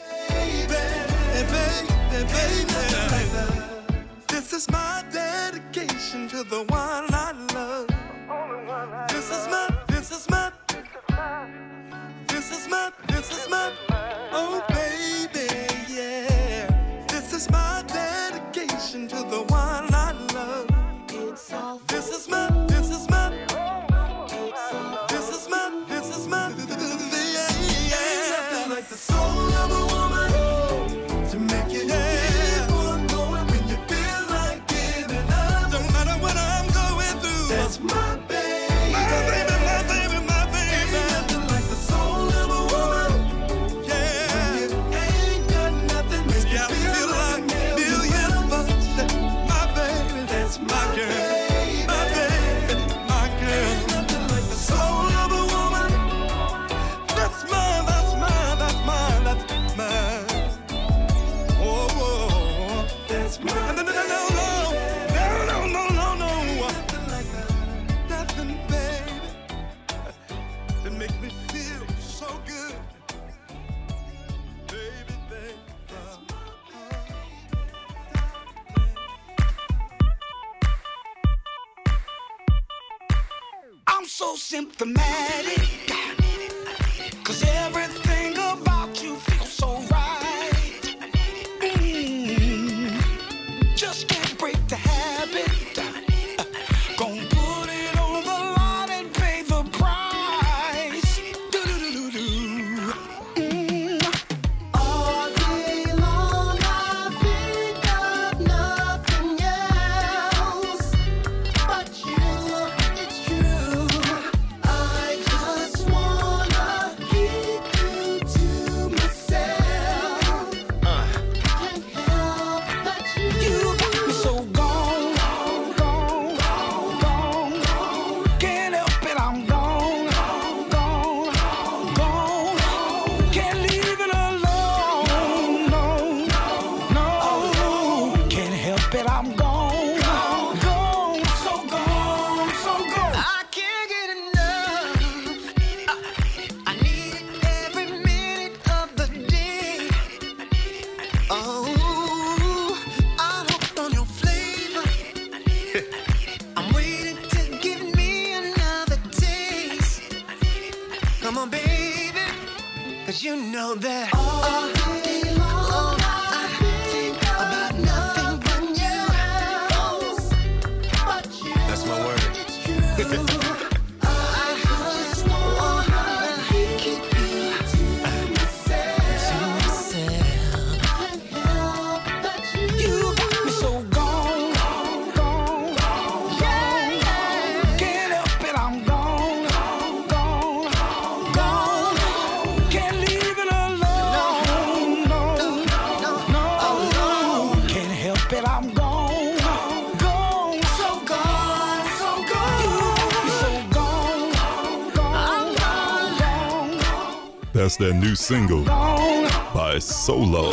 That's 207.60 207.76
their 207.76 207.93
new 207.93 208.16
single 208.16 208.64
by 208.64 209.80
Solo. 209.80 210.51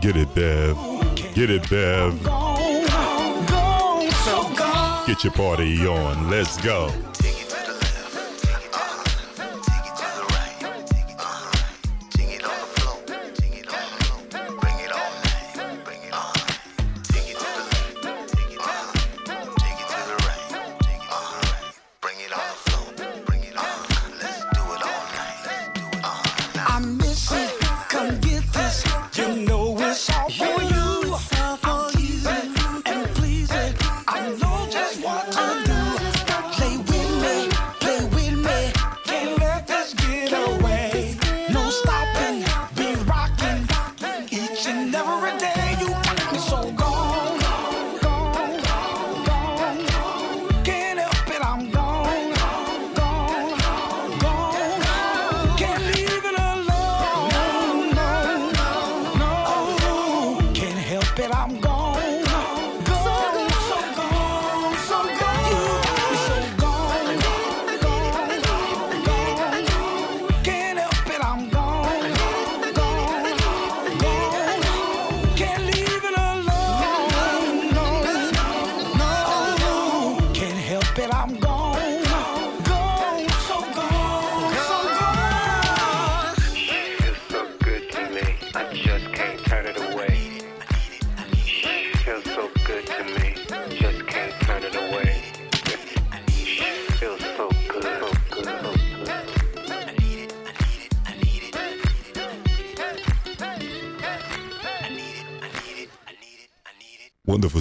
Get 0.00 0.16
it, 0.16 0.34
Bev. 0.34 0.74
Get 1.34 1.50
it, 1.50 1.68
Bev. 1.68 2.22
Get 5.06 5.22
your 5.22 5.34
party 5.34 5.86
on. 5.86 6.30
Let's 6.30 6.56
go. 6.62 6.90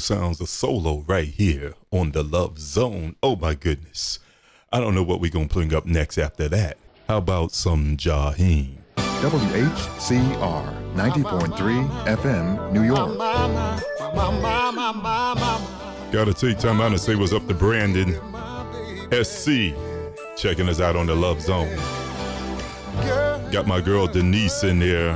Sounds 0.07 0.39
of 0.39 0.47
solo 0.47 1.03
right 1.05 1.27
here 1.27 1.73
on 1.91 2.11
the 2.13 2.23
Love 2.23 2.57
Zone. 2.59 3.17
Oh 3.21 3.35
my 3.35 3.53
goodness. 3.53 4.19
I 4.71 4.79
don't 4.79 4.95
know 4.95 5.03
what 5.03 5.19
we're 5.19 5.29
going 5.29 5.49
to 5.49 5.53
bring 5.53 5.73
up 5.73 5.85
next 5.85 6.17
after 6.17 6.47
that. 6.47 6.77
How 7.09 7.17
about 7.17 7.51
some 7.51 7.97
Jaheim? 7.97 8.77
WHCR 8.95 10.93
90.3 10.95 12.05
FM, 12.15 12.71
New 12.71 12.83
York. 12.83 13.17
Gotta 16.13 16.33
take 16.33 16.57
time 16.57 16.79
out 16.79 16.91
and 16.91 17.01
say 17.01 17.15
what's 17.15 17.33
up 17.33 17.45
to 17.49 17.53
Brandon 17.53 18.13
SC 19.11 19.75
checking 20.37 20.69
us 20.69 20.79
out 20.79 20.95
on 20.95 21.07
the 21.07 21.15
Love 21.15 21.41
Zone. 21.41 21.75
Got 23.51 23.67
my 23.67 23.81
girl 23.81 24.07
Denise 24.07 24.63
in 24.63 24.79
there. 24.79 25.15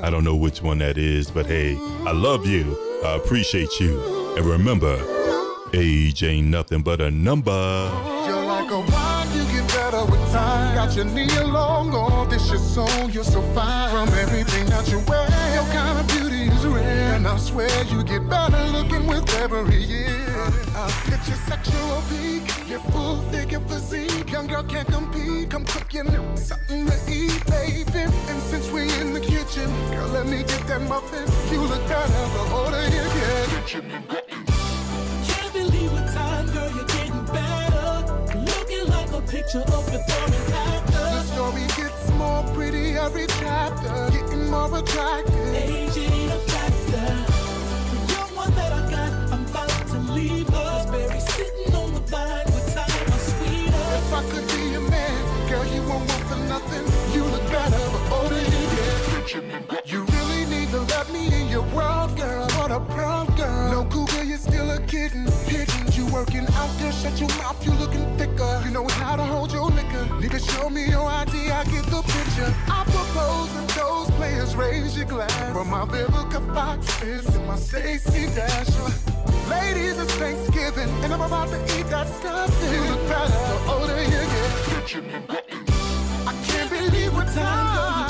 I 0.00 0.10
don't 0.10 0.22
know 0.22 0.36
which 0.36 0.62
one 0.62 0.78
that 0.78 0.96
is, 0.96 1.28
but 1.28 1.46
hey, 1.46 1.76
I 2.06 2.12
love 2.12 2.46
you. 2.46 2.78
I 3.04 3.16
appreciate 3.16 3.80
you. 3.80 4.17
And 4.38 4.46
remember, 4.46 4.96
age 5.74 6.22
ain't 6.22 6.46
nothing 6.46 6.82
but 6.82 7.00
a 7.00 7.10
number. 7.10 7.50
You're 8.24 8.44
like 8.44 8.70
a 8.70 8.78
wine, 8.78 9.36
you 9.36 9.42
get 9.50 9.66
better 9.66 10.04
with 10.04 10.30
time. 10.30 10.76
Got 10.76 10.94
your 10.94 11.06
knee 11.06 11.36
along, 11.38 11.92
all 11.92 12.24
this 12.24 12.48
your 12.48 12.60
soul, 12.60 13.10
you're 13.10 13.24
so 13.24 13.42
fine. 13.52 13.90
From 13.90 14.08
everything 14.16 14.66
that 14.66 14.88
you 14.92 15.00
wear, 15.08 15.26
your 15.54 15.64
kind 15.74 15.98
of 15.98 16.06
beauty 16.06 16.42
is 16.54 16.64
rare. 16.64 17.14
And 17.16 17.26
I 17.26 17.36
swear 17.36 17.68
you 17.86 18.04
get 18.04 18.28
better 18.30 18.62
looking 18.68 19.08
with 19.08 19.28
every 19.40 19.82
year. 19.82 20.08
I'll 20.76 20.88
hit 21.10 21.26
your 21.26 21.36
sexual 21.50 22.00
peak, 22.08 22.68
your 22.68 22.78
full 22.92 23.20
figure 23.32 23.58
physique. 23.58 24.30
Young 24.30 24.46
girl 24.46 24.62
can't 24.62 24.86
compete, 24.86 25.50
come 25.50 25.64
cook 25.64 25.92
you 25.92 26.04
something 26.36 26.86
to 26.86 26.96
eat, 27.10 27.44
baby. 27.46 28.06
And 28.30 28.40
since 28.42 28.70
we 28.70 28.82
in 29.00 29.14
the 29.14 29.20
kitchen, 29.20 29.68
girl, 29.90 30.06
let 30.10 30.28
me 30.28 30.44
get 30.44 30.64
that 30.68 30.82
muffin. 30.82 31.26
You 31.52 31.62
look 31.62 31.88
better 31.88 32.12
the 32.12 32.54
older 32.54 32.84
you 32.84 33.02
get. 33.02 34.17
Picture 39.38 39.60
of 39.60 39.86
before 39.86 40.24
and 40.26 40.88
The 40.88 41.22
story 41.22 41.66
gets 41.76 42.10
more 42.12 42.42
pretty 42.54 42.96
every 42.96 43.26
chapter, 43.38 43.94
getting 44.10 44.50
more 44.50 44.78
attractive. 44.78 45.54
Age 45.54 45.96
ain't 45.96 46.32
a 46.32 46.38
factor. 46.50 47.08
The 47.90 47.98
young 48.14 48.32
one 48.34 48.52
that 48.58 48.72
I 48.72 48.82
got, 48.90 49.12
I'm 49.32 49.46
about 49.46 49.70
to 49.92 49.98
leave 50.12 50.50
us. 50.50 50.90
Berry 50.90 51.20
sitting 51.20 51.74
on 51.76 51.94
the 51.94 52.00
vine 52.00 52.46
with 52.46 52.74
time 52.74 53.06
or 53.14 53.22
sweeter. 53.30 53.86
If 53.98 54.12
I 54.12 54.22
could 54.30 54.46
be 54.54 54.74
a 54.74 54.80
man, 54.80 55.48
girl, 55.48 55.66
you 55.66 55.82
won't 55.88 56.08
want 56.10 56.24
for 56.30 56.40
nothing. 56.54 56.84
You 57.14 57.22
look 57.24 57.46
better 57.52 57.78
the 57.94 58.00
older 58.16 58.42
you 58.52 58.62
get. 58.74 58.98
You 59.92 60.04
really 60.04 60.44
need 60.46 60.68
to 60.70 60.80
let 60.80 61.10
me 61.12 61.32
in 61.32 61.48
your 61.48 61.66
world, 61.76 62.16
girl. 62.16 62.46
What 62.58 62.70
a 62.70 62.80
proud 62.80 63.36
girl. 63.36 63.70
No 63.70 63.84
cougar, 63.84 64.24
you're 64.24 64.38
still 64.38 64.70
a 64.70 64.80
kitten. 64.80 65.26
Hidden, 65.46 65.92
you 65.92 66.06
working 66.12 66.46
out 66.60 66.72
there, 66.78 66.92
shut 66.92 67.18
your 67.20 67.28
mouth, 67.40 67.57
you 68.68 68.80
looking 68.80 68.88
thicker. 68.88 68.88
You 68.88 68.88
know 68.88 68.88
how 68.88 69.16
to 69.16 69.22
hold 69.22 69.52
your 69.52 69.70
liquor. 69.70 70.20
Need 70.20 70.30
to 70.30 70.38
show 70.38 70.70
me 70.70 70.86
your 70.88 71.06
ID, 71.06 71.50
I 71.50 71.64
get 71.64 71.84
the 71.86 72.02
picture. 72.02 72.54
I 72.68 72.84
propose 72.84 73.52
that 73.54 73.68
those 73.76 74.10
players 74.16 74.56
raise 74.56 74.96
your 74.96 75.06
glass. 75.06 75.52
For 75.52 75.64
my 75.64 75.84
Vivica 75.84 76.54
Foxes 76.54 77.26
and 77.34 77.46
my 77.46 77.56
Stacey 77.56 78.26
Dasher. 78.34 78.92
Ladies, 79.48 79.98
it's 79.98 80.14
Thanksgiving, 80.14 80.90
and 81.02 81.12
I'm 81.12 81.20
about 81.20 81.48
to 81.48 81.78
eat 81.78 81.88
that 81.90 82.06
stuffing. 82.06 82.72
You 82.72 82.80
look 82.90 83.08
better 83.08 83.32
the 83.32 83.72
older 83.72 84.02
you 84.02 84.10
get. 84.10 84.48
I 86.26 86.32
can't 86.46 86.70
believe 86.70 87.14
what 87.14 87.28
Time, 87.28 88.07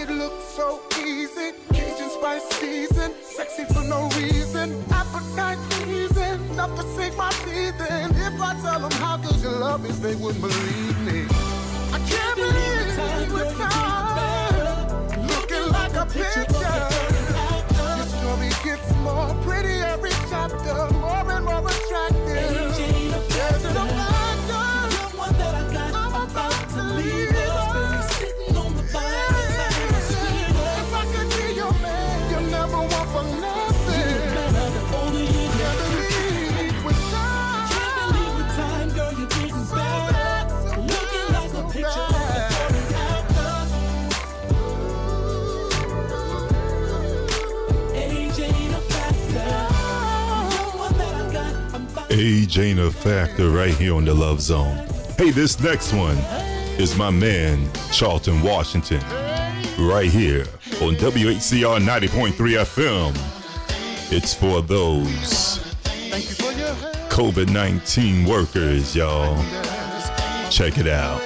it 0.00 0.10
look 0.10 0.32
so 0.40 0.80
easy. 1.04 1.52
Cajun 1.72 2.10
spice 2.10 2.44
season, 2.58 3.12
sexy 3.22 3.64
for 3.64 3.84
no 3.84 4.08
reason. 4.16 4.82
Appetite 4.90 5.58
pleasing, 5.70 6.56
not 6.56 6.74
to 6.76 6.82
save 6.94 7.16
my 7.16 7.30
teeth 7.44 7.80
in. 7.80 8.10
If 8.16 8.40
I 8.40 8.54
tell 8.62 8.80
them 8.80 8.92
how 8.92 9.16
good 9.18 9.36
your 9.42 9.52
love 9.52 9.84
is, 9.84 10.00
they 10.00 10.14
wouldn't 10.14 10.40
believe 10.40 10.98
me. 11.00 11.26
I 11.92 11.98
can't 12.08 12.36
believe 12.36 12.96
time, 12.96 13.32
we're 13.32 13.52
time. 13.54 15.26
Looking 15.26 15.66
like 15.72 15.94
a 15.94 16.06
picture. 16.06 16.88
Your 17.96 18.06
story 18.16 18.50
gets 18.64 18.94
more 18.98 19.34
pretty 19.42 19.80
every 19.80 20.14
chapter, 20.30 20.94
more 20.94 21.30
and 21.30 21.44
more 21.44 21.66
attractive. 21.66 22.29
Age 52.22 52.58
ain't 52.58 52.78
a 52.78 52.90
factor 52.90 53.48
right 53.48 53.72
here 53.72 53.94
on 53.94 54.04
the 54.04 54.12
Love 54.12 54.42
Zone. 54.42 54.76
Hey, 55.16 55.30
this 55.30 55.58
next 55.58 55.94
one 55.94 56.18
is 56.78 56.94
my 56.94 57.08
man, 57.08 57.66
Charlton 57.92 58.42
Washington, 58.42 59.00
right 59.78 60.10
here 60.10 60.42
on 60.82 60.96
WHCR 60.96 61.80
90.3 61.80 62.32
FM. 62.32 64.12
It's 64.12 64.34
for 64.34 64.60
those. 64.60 65.60
COVID 67.08 67.50
19 67.50 68.26
workers, 68.26 68.94
y'all. 68.94 69.34
Check 70.50 70.76
it 70.76 70.88
out. 70.88 71.22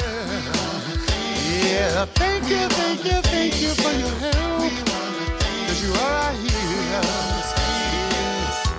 Yeah, 1.67 2.05
thank 2.05 2.49
you, 2.49 2.69
thank 2.69 3.05
you, 3.05 3.21
thank 3.23 3.61
you 3.61 3.71
for 3.71 3.91
your 3.91 4.11
help. 4.31 4.73
Cause 5.67 5.83
you 5.83 5.93
are. 5.93 6.33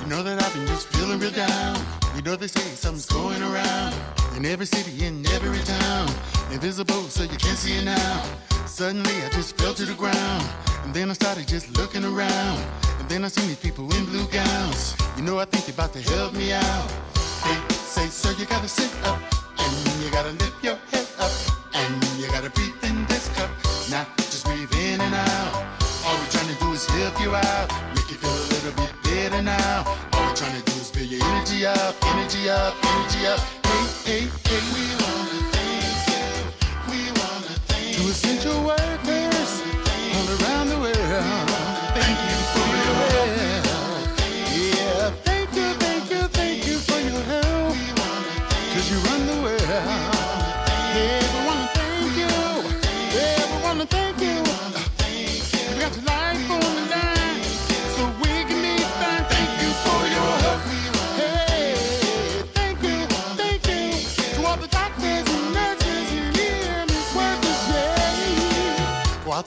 You 0.02 0.10
know 0.10 0.24
that 0.24 0.42
I've 0.42 0.54
been 0.54 0.66
just 0.68 0.88
feeling 0.88 1.20
real 1.20 1.32
down. 1.32 1.95
Know 2.26 2.36
they 2.36 2.48
say 2.48 2.62
something's 2.74 3.06
going 3.06 3.40
around 3.44 3.94
in 4.36 4.48
every 4.48 4.66
city, 4.66 5.06
in 5.06 5.24
every 5.28 5.60
town. 5.60 6.10
Invisible, 6.52 7.04
so 7.04 7.22
you 7.22 7.38
can't 7.38 7.56
see 7.56 7.78
it 7.78 7.86
now. 7.86 8.24
Suddenly 8.66 9.14
I 9.24 9.30
just 9.30 9.56
fell 9.56 9.76
to 9.76 9.86
the 9.86 9.94
ground. 9.94 10.44
And 10.84 10.92
then 10.92 11.12
I 11.12 11.14
started 11.14 11.48
just 11.48 11.78
looking 11.78 12.04
around. 12.04 12.58
And 12.98 13.08
then 13.08 13.24
I 13.24 13.28
seen 13.28 13.48
these 13.48 13.60
people 13.60 13.86
in 13.96 14.06
blue 14.06 14.26
gowns. 14.30 14.96
You 15.16 15.22
know 15.22 15.38
I 15.38 15.46
think 15.46 15.66
they're 15.66 15.76
about 15.76 15.94
to 15.94 16.02
help 16.02 16.34
me 16.34 16.52
out. 16.52 16.90
They 17.44 17.76
say, 17.76 18.08
so 18.08 18.32
you 18.32 18.48
gotta 18.48 18.68
sit 18.68 18.90
up. 19.06 19.22
And 19.60 20.04
you 20.04 20.10
gotta 20.10 20.32
lift 20.32 20.64
your 20.64 20.78
head 20.90 21.08
up. 21.20 21.32
And 21.76 22.04
you 22.18 22.26
gotta 22.30 22.50
breathe 22.50 22.74
in 22.86 23.06
this 23.06 23.30
cup. 23.38 23.52
Now 23.92 24.08
just 24.18 24.46
breathe 24.46 24.74
in 24.74 25.00
and 25.00 25.14
out. 25.14 25.54
All 26.04 26.18
we're 26.18 26.32
trying 26.34 26.50
to 26.52 26.60
do 26.60 26.74
is 26.74 26.88
help 26.88 27.22
you 27.22 27.36
out. 27.36 27.70
Make 27.94 28.10
you 28.10 28.18
feel 28.18 28.34
a 28.34 28.46
little 28.50 28.74
bit 28.82 28.94
better 29.04 29.44
now. 29.44 30.15
Energy 31.46 31.66
up, 31.68 31.96
energy 32.06 32.50
up, 32.50 32.74
energy 32.84 33.28
up. 33.28 33.40
Hey, 33.66 33.86
hey, 34.06 34.22
hey, 34.46 34.62
we 34.74 34.84
wanna 35.02 35.40
thank 35.54 36.08
you. 36.10 36.26
We 36.90 37.00
wanna 37.12 37.56
thank 37.68 37.98
you. 37.98 38.04
To 38.04 38.10
essential 38.10 38.70
all 38.72 39.05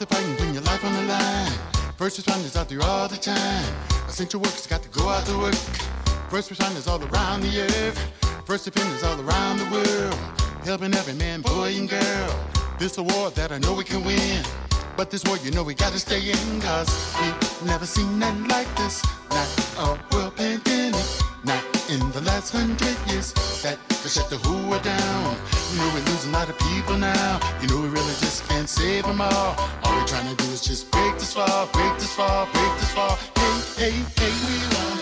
out 0.01 0.09
there 0.09 0.19
fighting, 0.19 0.37
bring 0.37 0.55
your 0.55 0.63
life 0.63 0.85
on 0.85 0.93
the 0.93 1.03
line. 1.03 1.53
First 1.97 2.21
responders 2.21 2.57
out 2.57 2.69
there 2.69 2.81
all 2.83 3.09
the 3.09 3.17
time. 3.17 3.75
Essential 4.07 4.41
workers 4.41 4.67
got 4.67 4.83
to 4.83 4.89
go 4.91 5.09
out 5.09 5.27
to 5.27 5.37
work. 5.39 5.55
First 6.31 6.51
responders 6.51 6.87
all 6.87 7.03
around 7.03 7.41
the 7.43 7.63
earth. 7.63 7.99
First 8.45 8.65
defenders 8.65 9.03
all 9.03 9.21
around 9.21 9.59
the 9.59 9.69
world. 9.71 10.15
Helping 10.65 10.95
every 10.95 11.15
man, 11.15 11.41
boy, 11.41 11.75
and 11.77 11.89
girl. 11.89 12.31
This 12.79 12.99
a 12.99 13.03
war 13.03 13.31
that 13.31 13.51
I 13.51 13.59
know 13.59 13.75
we 13.75 13.85
can 13.85 14.05
win. 14.05 14.45
But 14.97 15.11
this 15.11 15.25
war, 15.25 15.37
you 15.39 15.51
know 15.51 15.65
we 15.65 15.75
gotta 15.75 15.99
stay 15.99 16.31
in. 16.31 16.61
Cause 16.61 16.91
we 17.21 17.67
never 17.67 17.87
seen 17.87 18.19
nothing 18.19 18.47
like 18.47 18.73
this. 18.77 19.05
Not 19.31 19.49
a 19.79 20.15
world 20.15 20.37
pandemic. 20.37 21.05
Not 21.45 21.78
in 21.89 22.01
the 22.13 22.21
last 22.21 22.53
hundred 22.53 22.97
years. 23.09 23.33
That 23.63 23.79
could 23.89 24.11
shut 24.11 24.29
the 24.29 24.37
who 24.37 24.73
are 24.73 24.83
down. 24.83 25.37
You 25.73 25.79
know 25.79 25.89
we're 25.95 26.05
losing 26.13 26.31
a 26.31 26.39
lot 26.39 26.49
of 26.49 26.59
people 26.59 26.97
now. 26.97 27.41
You 27.61 27.69
know 27.69 27.81
we 27.81 27.89
really 27.89 28.17
just 28.21 28.47
can't 28.49 28.69
save 28.69 29.05
them 29.05 29.21
all. 29.21 29.57
All 29.85 29.93
we're 29.97 30.07
trying 30.07 30.29
to 30.29 30.37
do 30.37 30.51
is 30.53 30.61
just 30.61 30.91
break 30.91 31.15
this 31.15 31.33
fall, 31.33 31.67
break 31.73 31.95
this 31.95 32.13
fall, 32.15 32.47
break 32.53 32.73
this 32.81 32.93
fall. 32.93 33.17
Hey, 33.77 33.91
hey, 33.91 33.97
hey, 34.21 34.33
we 34.47 34.57
wanna 34.77 34.98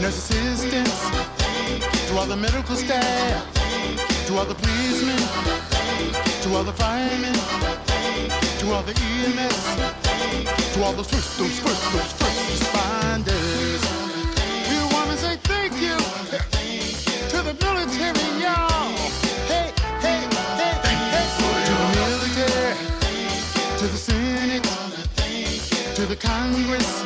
nurse 0.00 0.16
assistants, 0.16 1.10
to 2.08 2.16
all 2.16 2.24
the 2.24 2.36
medical 2.36 2.74
staff, 2.74 3.54
to 4.26 4.38
all 4.38 4.46
the 4.46 4.54
policemen, 4.54 5.18
to 6.42 6.54
all 6.56 6.64
the 6.64 6.72
firemen, 6.72 7.34
to 8.60 8.70
all 8.72 8.82
the 8.82 8.94
EMS, 8.96 9.58
to 10.74 10.82
all 10.82 10.92
those 10.94 11.10
first, 11.10 11.38
those 11.38 11.58
first, 11.60 11.92
those 11.92 12.12
first 12.12 12.40
responders. 12.50 13.82
We 14.70 14.78
wanna 14.94 15.16
say 15.18 15.36
thank 15.44 15.72
you 15.82 15.96
to 17.32 17.42
the 17.42 17.54
military, 17.64 18.28
y'all. 18.40 18.96
Hey, 19.52 19.72
hey, 20.00 20.20
hey, 20.60 20.74
hey, 20.86 21.26
to 21.66 21.72
the 21.80 21.88
military, 22.00 22.74
to 23.78 23.86
the 23.86 23.98
Senate, 23.98 24.64
to 25.94 26.06
the 26.06 26.16
Congress, 26.16 27.04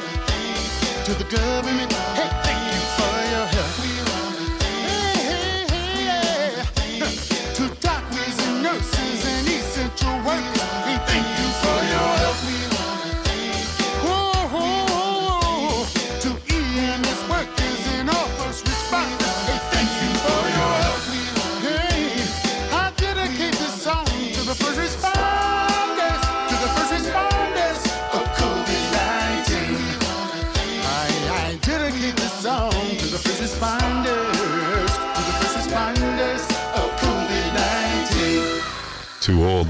to 1.06 1.12
the 1.14 1.24
government. 1.36 1.92
Hey, 2.14 2.43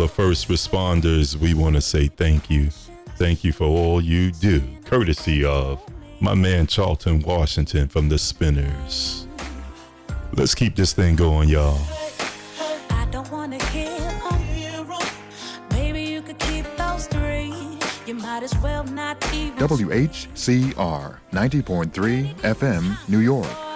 the 0.05 0.09
first 0.09 0.49
responders, 0.49 1.35
we 1.35 1.55
want 1.55 1.75
to 1.75 1.81
say 1.81 2.09
thank 2.09 2.51
you. 2.51 2.69
Thank 3.17 3.43
you 3.43 3.55
for 3.55 3.65
all 3.65 4.03
you 4.03 4.33
do, 4.33 4.63
courtesy 4.85 5.43
of 5.47 5.81
my 6.21 6.35
man 6.35 6.67
Charlton 6.67 7.21
Washington 7.21 7.89
from 7.89 8.11
the 8.11 8.19
Spinners. 8.19 9.27
Let's 10.35 10.55
keep 10.55 10.77
this 10.77 10.93
thing 10.93 11.17
going, 11.17 11.49
y'all. 11.49 11.81
I 12.91 13.09
don't 13.11 13.31
wanna 13.33 13.57
kill. 13.59 13.99
Maybe 15.71 16.03
you 16.03 16.21
could 16.21 16.39
keep 16.39 16.67
those 16.77 17.07
three. 17.07 17.55
You 18.07 18.15
might 18.15 18.43
as 18.43 18.55
well 18.59 18.85
not 18.85 19.17
even. 19.33 19.57
WHCR 19.57 21.17
90.3 21.33 22.35
FM, 22.43 23.09
New 23.09 23.21
York. 23.21 23.74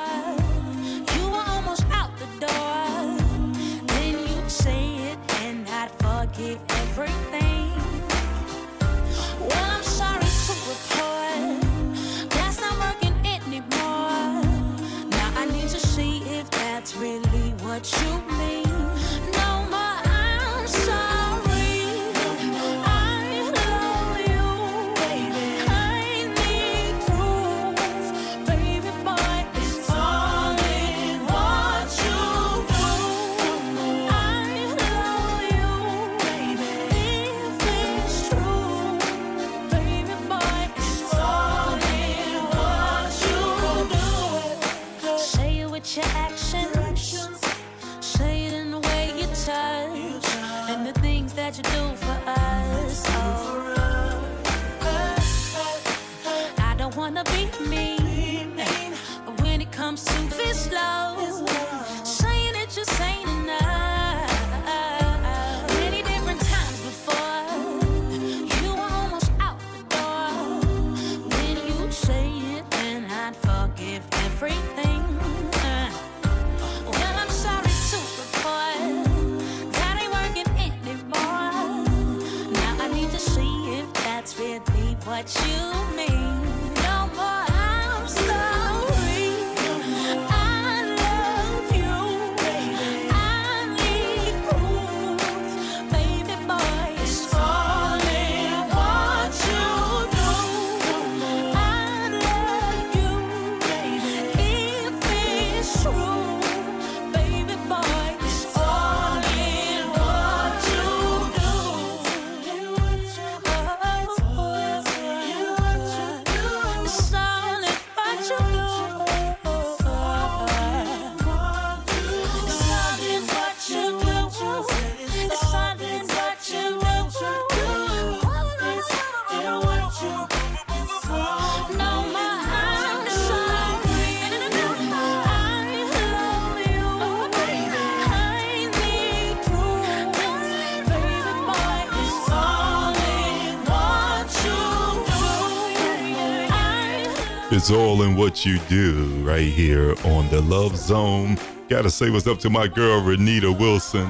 It's 147.68 147.76
all 147.76 148.00
in 148.00 148.16
what 148.16 148.46
you 148.46 148.58
do 148.60 149.04
right 149.22 149.46
here 149.46 149.94
on 150.06 150.26
the 150.30 150.40
Love 150.40 150.74
Zone. 150.74 151.36
Gotta 151.68 151.90
say 151.90 152.08
what's 152.08 152.26
up 152.26 152.38
to 152.38 152.48
my 152.48 152.66
girl 152.66 153.02
Renita 153.02 153.54
Wilson 153.60 154.08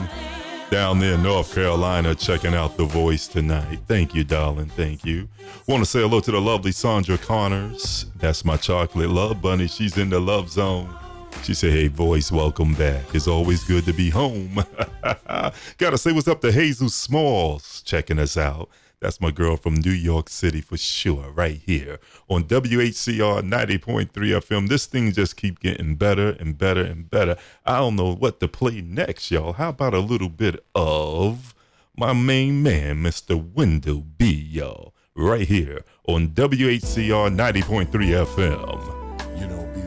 down 0.70 1.01
there 1.01 1.14
in 1.14 1.24
North 1.24 1.52
Carolina 1.52 2.14
checking 2.14 2.55
out 2.55 2.76
The 2.76 2.85
Voice 2.85 3.26
tonight. 3.26 3.80
Thank 3.89 4.14
you, 4.14 4.22
darling. 4.22 4.68
Thank 4.68 5.05
you. 5.05 5.28
Want 5.66 5.82
to 5.82 5.90
say 5.90 6.02
hello 6.02 6.20
to 6.20 6.30
the 6.30 6.40
lovely 6.40 6.70
Sandra 6.70 7.18
Connors. 7.18 8.06
That's 8.14 8.44
my 8.44 8.56
chocolate 8.56 9.10
love 9.10 9.43
bunny. 9.43 9.66
She's 9.66 9.98
in 9.98 10.09
the 10.09 10.20
Love 10.20 10.52
Zone. 10.52 10.94
She 11.43 11.52
said, 11.52 11.72
Hey, 11.72 11.89
voice, 11.89 12.30
welcome 12.30 12.74
back. 12.74 13.12
It's 13.12 13.26
always 13.26 13.64
good 13.64 13.85
to 13.86 13.93
be 13.93 14.09
home. 14.09 14.64
Gotta 15.78 15.98
say 15.98 16.12
what's 16.12 16.28
up 16.28 16.43
to 16.43 16.52
Hazel 16.52 16.90
Smalls 16.90 17.82
checking 17.85 18.20
us 18.20 18.36
out. 18.36 18.68
That's 19.00 19.20
my 19.20 19.30
girl 19.30 19.56
from 19.56 19.74
New 19.74 19.92
York 19.92 20.28
City 20.28 20.60
for 20.60 20.76
sure, 20.76 21.30
right 21.30 21.60
here 21.64 22.00
on 22.28 22.44
WHCR 22.44 23.42
90.3 23.42 24.10
FM. 24.10 24.68
This 24.68 24.86
thing 24.86 25.12
just 25.12 25.36
keep 25.36 25.60
getting 25.60 25.94
better 25.94 26.30
and 26.30 26.58
better 26.58 26.82
and 26.82 27.08
better. 27.08 27.36
I 27.64 27.78
don't 27.78 27.94
know 27.94 28.12
what 28.14 28.40
to 28.40 28.48
play 28.48 28.80
next, 28.80 29.30
y'all. 29.30 29.52
How 29.52 29.68
about 29.68 29.94
a 29.94 30.00
little 30.00 30.28
bit 30.28 30.64
of 30.74 31.54
my 31.96 32.12
main 32.12 32.60
man, 32.62 32.96
Mr. 33.02 33.36
Wendell 33.54 34.04
B, 34.18 34.32
y'all, 34.32 34.94
right 35.14 35.46
here 35.46 35.84
on 36.08 36.28
WHCR 36.30 37.36
90.3 37.36 37.90
FM. 37.90 39.40
You 39.40 39.46
know, 39.46 39.77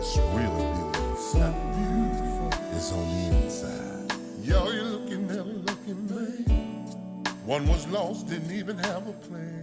Cause 0.00 0.18
real 0.32 0.50
beauty 0.56 0.98
so 1.18 1.54
beautiful. 1.76 2.50
is 2.74 2.90
on 2.90 3.06
the 3.06 3.36
inside. 3.36 4.16
Yo, 4.42 4.70
you're 4.70 4.82
looking 4.82 5.30
at 5.30 5.36
a 5.36 5.42
looking 5.42 6.06
man. 6.08 7.26
One 7.44 7.68
was 7.68 7.86
lost, 7.88 8.26
didn't 8.26 8.50
even 8.50 8.78
have 8.78 9.06
a 9.06 9.12
plan. 9.12 9.60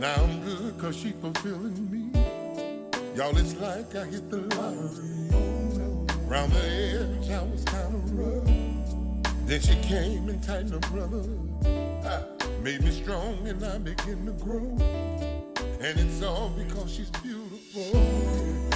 Now 0.00 0.14
I'm 0.14 0.42
good 0.42 0.78
cause 0.78 0.96
she 0.96 1.12
fulfilling 1.12 1.90
me. 1.90 2.18
Y'all, 3.14 3.36
it's 3.36 3.54
like 3.56 3.94
I 3.94 4.06
hit 4.06 4.30
the 4.30 4.38
lottery. 4.56 5.28
Round 6.26 6.50
the 6.52 6.64
edge, 6.64 7.30
I 7.30 7.42
was 7.42 7.62
kinda 7.64 7.98
rough. 8.14 8.48
Then 9.44 9.60
she 9.60 9.74
came 9.86 10.30
and 10.30 10.42
tightened 10.42 10.72
her 10.72 10.90
brother. 10.90 11.28
Ah, 12.06 12.24
made 12.62 12.80
me 12.80 12.90
strong 12.90 13.46
and 13.46 13.62
I 13.62 13.76
begin 13.76 14.24
to 14.24 14.32
grow. 14.32 14.78
And 15.82 16.00
it's 16.00 16.22
all 16.22 16.48
because 16.56 16.90
she's 16.90 17.10
beautiful. 17.10 18.75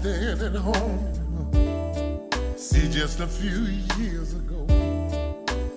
Home. 0.00 1.12
See, 2.56 2.88
just 2.88 3.18
a 3.18 3.26
few 3.26 3.64
years 3.98 4.32
ago, 4.32 4.64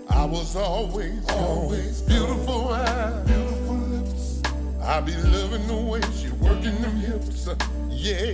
I 0.09 0.25
was 0.25 0.55
always, 0.55 1.27
always 1.31 2.01
beautiful 2.01 2.69
eyes, 2.69 3.25
beautiful 3.25 3.75
lips. 3.75 4.41
I 4.83 5.01
be 5.01 5.15
loving 5.15 5.65
the 5.65 5.75
way 5.75 6.01
she 6.15 6.29
working 6.33 6.79
them 6.81 6.97
hips, 6.97 7.49
yeah. 7.89 8.33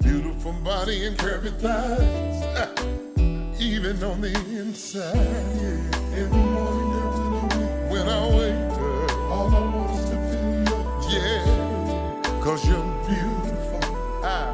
Beautiful 0.00 0.52
body 0.64 1.08
and 1.08 1.18
curvy 1.18 1.52
thighs, 1.60 2.40
even 3.60 4.02
on 4.02 4.22
the 4.22 4.34
inside, 4.58 5.14
yeah. 5.60 6.28
Morning, 6.28 7.90
when 7.90 8.08
I 8.08 8.28
wake, 8.34 8.72
up, 8.72 9.12
all 9.30 9.54
I 9.54 9.60
want 9.60 9.90
is 9.98 10.04
to 10.08 10.16
feel 10.30 11.10
yeah. 11.12 12.40
Cause 12.42 12.66
you're 12.66 12.82
beautiful, 13.06 13.33
on 14.24 14.48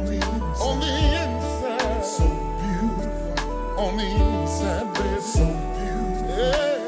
the 0.00 0.12
inside. 0.16 0.36
On 0.60 0.80
the 0.80 0.86
inside. 0.86 2.04
So 2.04 2.26
beautiful. 2.60 3.78
On 3.78 3.96
the 3.96 4.04
inside, 4.04 4.92
baby. 4.94 5.20
So 5.20 5.44
beautiful. 5.76 6.36
Yeah. 6.36 6.85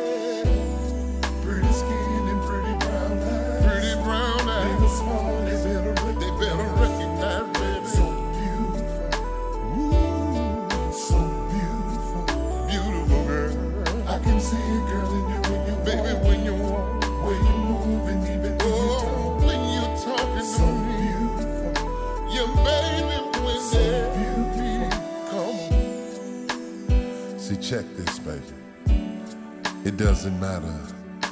Doesn't 29.99 30.39
matter 30.39 30.81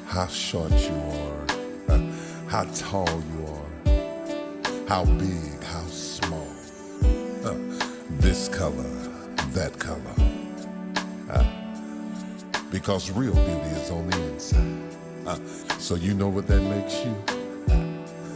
how 0.06 0.26
short 0.26 0.72
you 0.72 0.96
are, 1.88 1.98
how 2.48 2.64
tall 2.74 3.08
you 3.08 3.46
are, 3.46 4.88
how 4.88 5.04
big, 5.04 5.62
how 5.62 5.84
small. 5.86 6.48
This 8.18 8.48
color, 8.48 8.90
that 9.52 9.78
color. 9.78 10.16
Uh, 11.30 11.44
because 12.72 13.12
real 13.12 13.34
beauty 13.34 13.70
is 13.78 13.90
on 13.92 14.10
the 14.10 14.18
inside. 14.32 14.82
Uh, 15.28 15.38
so 15.78 15.94
you 15.94 16.14
know 16.14 16.28
what 16.28 16.48
that 16.48 16.60
makes 16.62 17.04
you? 17.04 17.14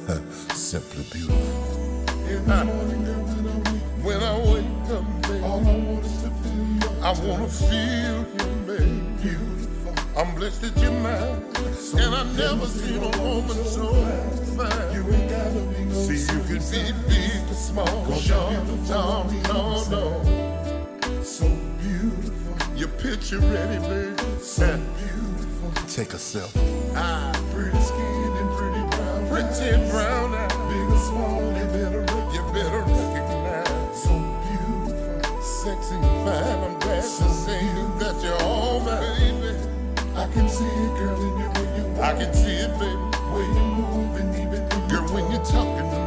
Simply 0.55 1.03
beautiful. 1.11 2.05
Every 2.29 2.65
morning, 2.67 3.05
girl, 3.05 3.25
when 3.25 3.43
I 3.49 3.59
wake, 3.59 3.83
when 4.05 4.23
I 4.23 4.39
wake 4.39 4.91
up, 4.97 5.23
baby, 5.23 5.45
all 5.45 5.59
I 5.59 5.77
want 5.77 6.05
is 6.05 6.23
to 6.23 6.31
feel 6.31 6.67
you. 6.79 7.03
I 7.03 7.13
wanna 7.27 7.49
feel 7.49 8.19
you, 8.21 8.67
baby. 8.67 9.01
Beautiful. 9.23 9.70
I'm 10.21 10.35
blessed 10.35 10.61
that 10.61 10.77
you're 10.83 10.93
mine, 10.93 11.41
and 11.97 12.15
I 12.15 12.25
never 12.37 12.67
seen 12.67 13.03
a 13.03 13.09
woman 13.23 13.57
so 13.65 13.89
fine. 14.55 14.93
You 14.93 15.11
ain't 15.15 15.31
gotta 15.31 15.61
be 15.73 15.85
no 15.87 15.95
See, 15.95 16.21
you 16.31 16.41
can 16.45 16.61
be 16.69 16.93
big 17.09 17.51
or 17.51 17.55
small, 17.55 18.13
short, 18.21 18.53
tall, 18.87 19.25
no, 19.49 19.83
no. 19.89 21.23
So 21.23 21.49
beautiful. 21.81 22.77
Your 22.77 22.89
picture 23.01 23.39
ready, 23.39 23.79
baby. 23.89 24.15
So 24.43 24.79
beautiful. 24.99 25.73
Take 25.89 26.13
a 26.13 26.19
selfie. 26.19 26.93
Ah, 26.95 27.33
pretty 27.55 27.81
skin 27.81 28.33
and 28.41 28.51
pretty 28.59 28.85
brown. 28.95 29.27
Pretty 29.27 29.91
brown 29.91 30.35
eyes. 30.35 30.53
Big 30.69 30.87
or 30.87 30.99
small, 30.99 31.41
you 31.57 31.65
better, 31.73 32.03
you 32.35 32.43
better 32.53 32.83
recognize. 32.93 34.03
So 34.03 34.13
beautiful. 34.45 35.43
Sexy 35.43 35.95
and 35.95 36.05
fine. 36.29 36.59
I'm 36.69 36.79
glad 36.79 37.05
to 37.05 37.09
see 37.09 37.65
you 37.73 38.00
I 40.21 40.27
can 40.35 40.51
see 40.51 40.67
it, 40.67 40.99
girl, 40.99 41.17
in 41.17 41.39
you 41.39 41.49
when 41.49 41.97
you 41.97 42.03
I 42.03 42.13
can 42.13 42.35
see 42.35 42.57
it, 42.57 42.79
baby. 42.79 42.95
When 43.33 43.55
you 43.55 43.65
move 43.81 44.17
and 44.21 44.37
even 44.37 44.69
girl, 44.89 45.09
when 45.15 45.33
you're 45.33 45.43
talking 45.47 46.00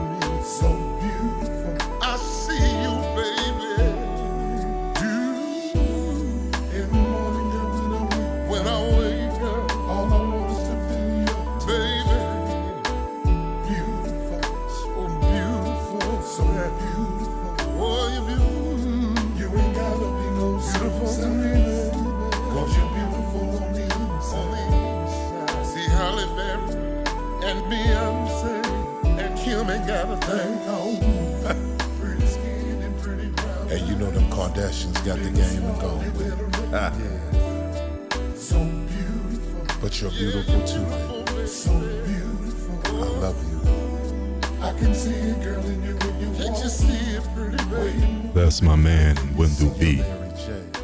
you're 40.03 40.11
beautiful 40.11 40.61
too, 40.67 40.84
baby. 40.84 41.47
So 41.47 41.71
beautiful. 41.80 42.80
I 42.85 43.07
love 43.19 43.49
you. 43.49 44.61
I 44.61 44.77
can 44.77 44.93
see 44.93 45.11
it, 45.11 45.41
girl, 45.41 45.65
in 45.65 45.81
you 45.81 45.95
when 45.95 46.19
you 46.19 46.38
Can't 46.38 46.57
you 46.57 46.69
see 46.69 47.15
it, 47.15 47.23
pretty 47.34 47.63
baby? 47.69 48.30
That's 48.34 48.61
my 48.61 48.75
man, 48.75 49.15
Wendell 49.38 49.69
B. 49.80 50.03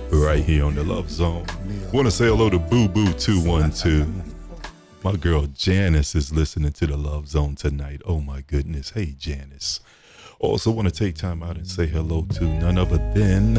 Right 0.10 0.44
here 0.44 0.66
on 0.66 0.76
the 0.76 0.84
Love 0.84 1.10
Zone. 1.10 1.46
Want 1.92 2.08
to 2.08 2.12
say 2.12 2.28
hello 2.28 2.50
to 2.50 2.60
Boo 2.60 2.88
Boo 2.88 3.12
212. 3.12 4.08
My 5.04 5.16
girl 5.16 5.48
Janice 5.48 6.16
is 6.16 6.32
listening 6.34 6.72
to 6.74 6.88
the 6.88 6.98
Love 6.98 7.28
Zone 7.28 7.56
tonight. 7.56 8.02
Oh 8.06 8.22
my 8.22 8.42
goodness. 8.42 8.92
Hey, 8.92 9.16
Janice. 9.18 9.82
Also, 10.40 10.72
want 10.72 10.88
to 10.88 10.94
take 10.94 11.16
time 11.16 11.44
out 11.44 11.58
and 11.58 11.68
say 11.68 11.86
hello 11.86 12.26
to 12.36 12.46
none 12.46 12.78
other 12.78 12.98
than 13.14 13.56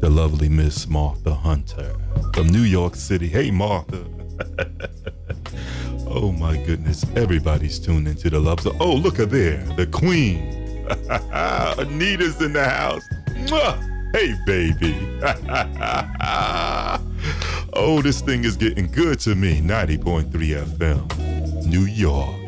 the 0.00 0.10
lovely 0.10 0.50
Miss 0.50 0.86
Martha 0.86 1.34
Hunter 1.34 1.94
from 2.34 2.48
New 2.48 2.62
York 2.62 2.96
City. 2.96 3.28
Hey, 3.28 3.50
Martha. 3.50 4.04
oh 6.08 6.32
my 6.32 6.56
goodness. 6.64 7.04
Everybody's 7.16 7.78
tuned 7.78 8.08
into 8.08 8.30
the 8.30 8.38
Love 8.38 8.60
Zone. 8.60 8.76
Oh, 8.80 8.94
look 8.94 9.18
at 9.18 9.30
there. 9.30 9.58
The 9.76 9.86
Queen. 9.86 10.86
Anita's 11.78 12.40
in 12.42 12.52
the 12.52 12.64
house. 12.64 13.02
Mwah! 13.28 13.88
Hey, 14.12 14.34
baby. 14.44 14.94
oh, 17.72 18.02
this 18.02 18.20
thing 18.20 18.44
is 18.44 18.56
getting 18.56 18.86
good 18.86 19.18
to 19.20 19.34
me. 19.34 19.60
90.3 19.62 20.30
FM, 20.30 21.66
New 21.66 21.86
York. 21.86 22.38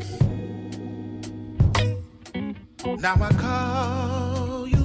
Now 3.00 3.16
I 3.20 3.32
call 3.32 4.66
you 4.66 4.84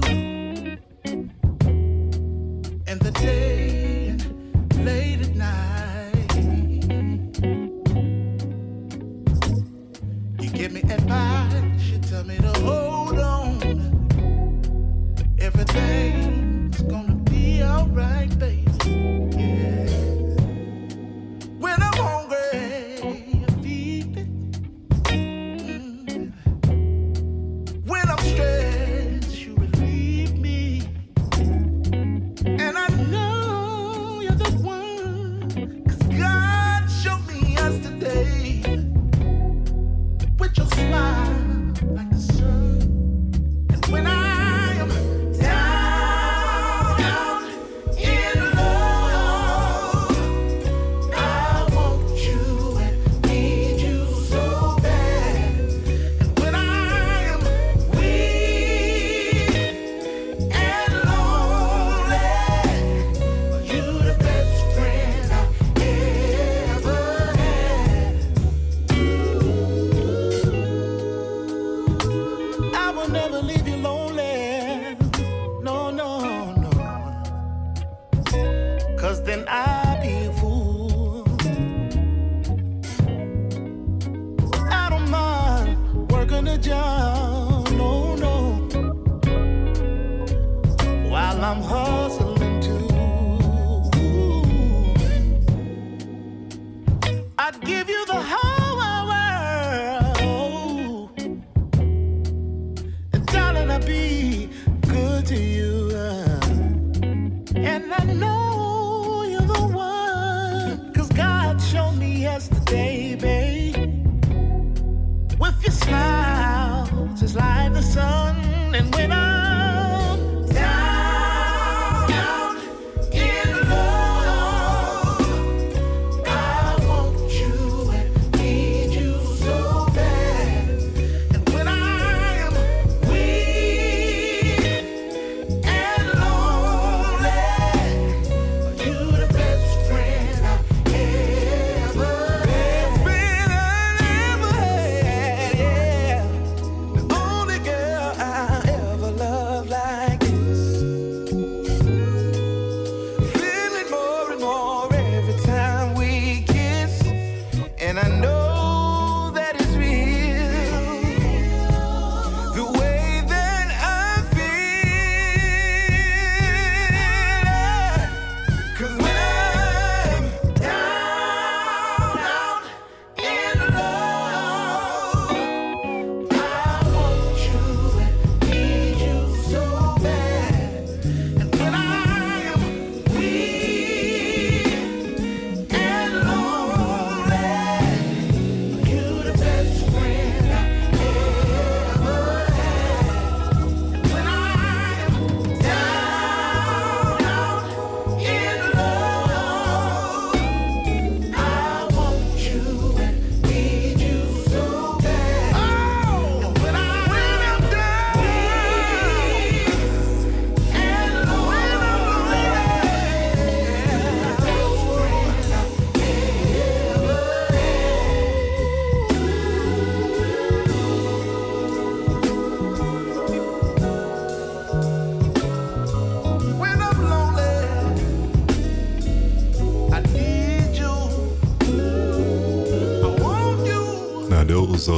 in 2.87 2.99
the 2.99 3.11
day, 3.11 4.15
late 4.83 5.21
give 10.59 10.73
me 10.73 10.81
advice, 10.81 11.83
you 11.83 11.97
tell 11.99 12.25
me 12.25 12.35
to 12.35 12.51
hold 12.59 13.17
on. 13.17 13.61
Everything's 15.39 16.81
gonna 16.81 17.15
be 17.15 17.63
alright, 17.63 18.37
baby. 18.37 18.58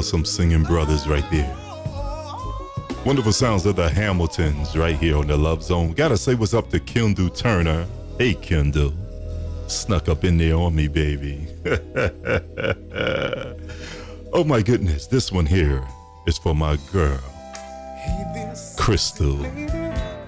Are 0.02 0.03
some 0.03 0.26
singing 0.26 0.64
brothers 0.64 1.07
right 1.07 1.23
there. 1.30 1.56
Wonderful 3.06 3.34
sounds 3.34 3.68
of 3.68 3.76
the 3.76 3.88
Hamiltones 3.88 4.76
right 4.76 4.95
here 4.95 5.15
on 5.15 5.28
the 5.28 5.38
Love 5.38 5.61
Zone. 5.61 5.91
Gotta 5.91 6.18
say 6.18 6.34
what's 6.34 6.56
up 6.56 6.72
to 6.72 6.80
Kendall 6.80 7.30
Turner. 7.30 7.86
Hey, 8.18 8.34
Kendall. 8.34 8.94
Snuck 9.68 10.10
up 10.10 10.23
in 10.23 10.40
there 10.40 10.56
on 10.56 10.73
me, 10.73 10.88
baby. 10.88 11.45
oh 14.34 14.44
my 14.44 14.64
goodness, 14.64 15.06
this 15.06 15.32
one 15.32 15.45
here 15.45 15.84
is 16.26 16.40
for 16.40 16.56
my 16.56 16.80
girl, 16.91 17.22
Crystal. 18.80 19.38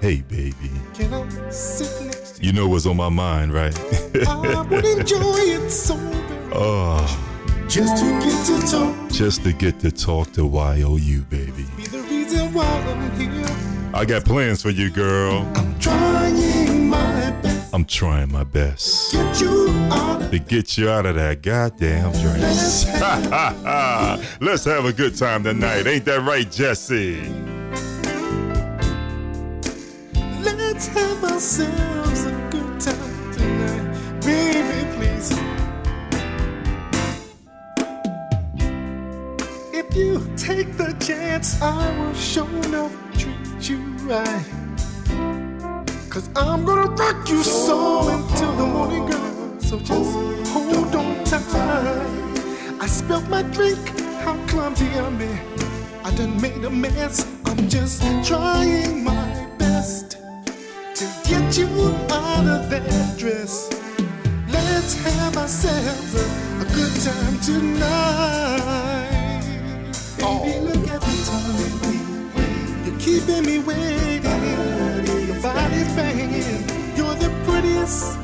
Hey, 0.01 0.21
baby. 0.29 0.53
Can 0.93 1.15
I 1.15 1.49
sit 1.49 2.05
next 2.05 2.43
You 2.43 2.53
know 2.53 2.67
what's 2.67 2.85
on 2.85 2.97
my 2.97 3.09
mind, 3.09 3.51
right? 3.51 3.75
I 4.27 4.61
would 4.69 4.85
enjoy 4.85 5.39
it 5.39 5.71
so 5.71 5.95
very 5.95 6.51
oh, 6.53 7.65
just 7.67 7.97
to 7.97 8.05
get 8.19 8.45
to 8.45 8.71
talk. 8.71 9.02
Just 9.13 9.43
to 9.43 9.53
get 9.53 9.79
to 9.79 9.91
talk 9.91 10.31
to 10.33 10.41
YOU, 10.41 11.21
baby. 11.29 11.65
Be 11.77 11.85
the 11.85 12.01
reason 12.01 12.51
why 12.51 12.65
I'm 12.65 13.11
here. 13.11 13.45
I 13.93 14.05
got 14.05 14.25
plans 14.25 14.63
for 14.63 14.71
you, 14.71 14.89
girl. 14.89 15.47
Trying 15.79 16.89
my 16.89 17.31
best. 17.43 17.73
I'm 17.75 17.85
trying 17.85 18.31
my 18.31 18.43
best 18.43 19.13
Get 19.13 19.41
you 19.41 19.69
out 19.91 20.31
to 20.31 20.39
get 20.39 20.77
you 20.77 20.89
out 20.89 21.05
of 21.05 21.15
that 21.15 21.43
goddamn 21.43 22.11
dress. 22.13 22.87
Let's 24.41 24.65
have 24.65 24.85
a 24.85 24.93
good 24.93 25.15
time 25.15 25.43
tonight. 25.43 25.85
Ain't 25.85 26.05
that 26.05 26.21
right, 26.21 26.49
Jesse? 26.49 27.21
Let's 30.43 30.87
have 30.87 31.23
ourselves 31.23 31.82
take 40.63 40.77
the 40.77 40.93
chance, 41.05 41.61
I 41.61 41.99
will 41.99 42.13
show 42.13 42.47
enough 42.67 42.93
treat 43.17 43.69
you 43.69 43.79
right. 44.07 44.45
Cause 46.09 46.29
I'm 46.35 46.63
gonna 46.65 46.89
rock 46.91 47.27
you 47.29 47.43
so 47.43 48.07
until 48.07 48.51
the 48.55 48.65
morning, 48.65 49.05
girl. 49.05 49.59
So 49.59 49.79
just 49.79 50.47
hold 50.53 50.95
on 50.95 51.23
tight. 51.25 51.43
I 52.79 52.85
spilled 52.85 53.27
my 53.29 53.43
drink, 53.43 53.79
how 54.23 54.35
clumsy 54.47 54.87
of 54.99 55.11
me. 55.19 55.31
I 56.03 56.11
done 56.15 56.39
made 56.41 56.63
a 56.63 56.69
mess. 56.69 57.25
I'm 57.45 57.67
just 57.67 58.01
trying 58.27 59.03
my 59.03 59.47
best 59.57 60.17
to 60.95 61.05
get 61.27 61.57
you 61.57 61.67
out 62.09 62.45
of 62.55 62.69
that 62.69 63.17
dress. 63.17 63.69
Let's 64.49 64.93
have 65.03 65.35
ourselves 65.37 66.13
a, 66.15 66.25
a 66.61 66.65
good 66.75 66.95
time 67.01 67.39
tonight. 67.39 69.12
Baby, 70.23 70.59
look 70.67 70.87
at 70.89 71.01
the 71.01 71.15
time. 71.27 72.85
You're 72.85 72.99
keeping 72.99 73.43
me 73.45 73.59
waiting. 73.59 74.23
Your 75.27 75.41
body's 75.41 75.91
banging. 75.95 76.63
You're 76.97 77.15
the 77.15 77.29
prettiest 77.45 78.17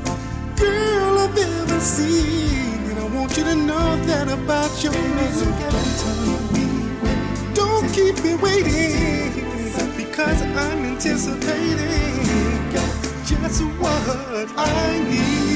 girl 0.55 1.19
I've 1.19 1.37
ever 1.37 1.79
seen. 1.81 2.79
And 2.89 2.99
I 2.99 3.05
want 3.15 3.37
you 3.37 3.43
to 3.43 3.55
know 3.55 3.97
that 4.05 4.29
about 4.29 4.83
your 4.83 4.93
man. 4.93 5.29
Don't 7.53 7.89
keep 7.93 8.23
me 8.23 8.35
waiting 8.35 9.33
because 9.97 10.41
I'm 10.41 10.85
anticipating 10.85 12.09
just 13.25 13.61
what 13.79 14.49
I 14.57 14.99
need. 15.09 15.48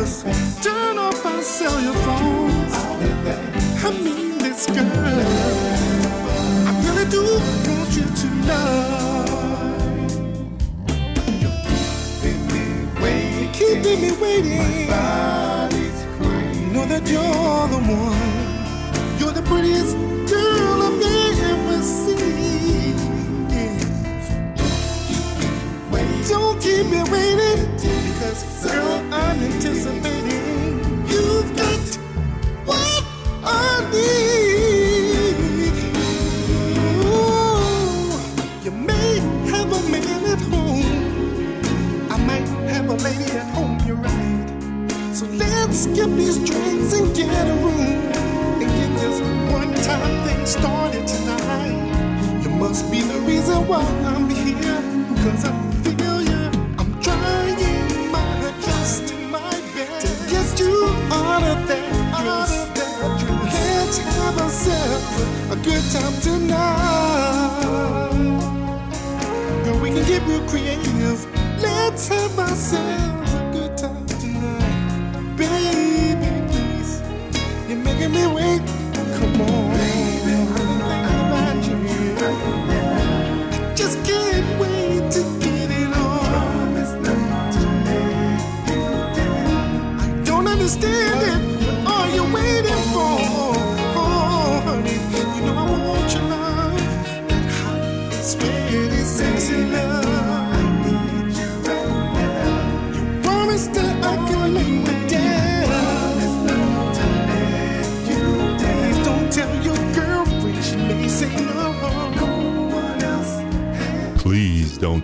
Just 0.00 0.62
turn 0.62 0.96
off 0.96 1.26
our 1.26 1.42
cellular 1.42 1.98
phones? 2.04 2.74
I 3.84 3.90
mean 4.02 4.38
this 4.38 4.66
girl. 4.66 4.86
I 6.68 6.72
really 6.84 7.06
do 7.16 7.22
want 7.68 7.90
you 7.98 8.06
to 8.20 8.28
know. 8.48 8.80
Keeping 13.52 14.00
me 14.00 14.10
waiting. 14.22 14.58
My 14.58 14.86
body's 14.88 15.98
Know 16.72 16.86
that 16.86 17.04
you're 17.14 17.68
the 17.74 17.80
one. 18.04 18.30
You're 19.18 19.32
the 19.32 19.42
prettiest 19.42 19.96
girl 20.32 20.82
I've 20.88 21.02
ever 21.52 21.82
seen. 21.82 23.09
Don't 26.30 26.62
keep 26.62 26.86
me 26.86 27.02
waiting 27.10 27.66
because 27.76 28.44
girl 28.62 29.02
I'm 29.12 29.42
anticipating. 29.42 30.78
You've 31.08 31.56
got 31.56 31.98
what 32.64 33.04
I 33.42 33.90
need. 33.90 35.74
Ooh, 37.04 38.14
you 38.62 38.70
may 38.70 39.18
have 39.50 39.72
a 39.72 39.80
man 39.90 40.24
at 40.26 40.40
home. 40.52 42.12
I 42.12 42.16
might 42.24 42.46
have 42.70 42.88
a 42.88 42.94
lady 42.94 43.32
at 43.32 43.52
home. 43.52 43.80
You're 43.84 43.96
right. 43.96 44.46
So 45.12 45.26
let's 45.26 45.80
skip 45.80 46.10
these 46.10 46.38
drinks 46.38 46.92
and 46.94 47.12
get 47.16 47.26
a 47.26 47.54
room 47.54 48.12
and 48.62 48.70
get 48.78 48.90
this 49.00 49.20
one-time 49.52 50.28
thing 50.28 50.46
started 50.46 51.08
tonight. 51.08 52.42
You 52.44 52.50
must 52.50 52.88
be 52.88 53.02
the 53.02 53.18
reason 53.22 53.66
why 53.66 53.82
I'm 53.82 54.30
here. 54.30 54.80
Cause 55.24 55.44
I 55.44 55.69
good 65.62 65.84
time 65.92 66.14
tonight. 66.22 67.62
Girl, 69.64 69.80
we 69.80 69.90
can 69.90 70.06
get 70.06 70.22
real 70.26 70.46
creative. 70.48 71.26
Let's 71.62 72.08
have 72.08 72.38
ourselves 72.38 73.34
a 73.34 73.50
good 73.52 73.76
time 73.78 74.06
tonight. 74.06 75.36
Baby, 75.36 76.30
please. 76.50 77.02
You're 77.68 77.78
making 77.78 78.12
me 78.12 78.26
wait. 78.28 78.62
Come 79.18 79.40
on. 79.42 79.72
Baby, 79.76 80.36
thinking 80.54 81.20
about 81.26 81.66
you. 81.68 81.76
I 83.58 83.74
just 83.76 83.98
can't 84.04 84.60
wait 84.60 85.10
to 85.12 85.22
get 85.40 85.70
it 85.70 85.94
on. 85.96 86.76
I 90.00 90.22
don't 90.24 90.46
understand 90.48 91.09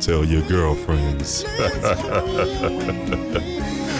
tell 0.06 0.24
your 0.24 0.42
girlfriends. 0.42 1.44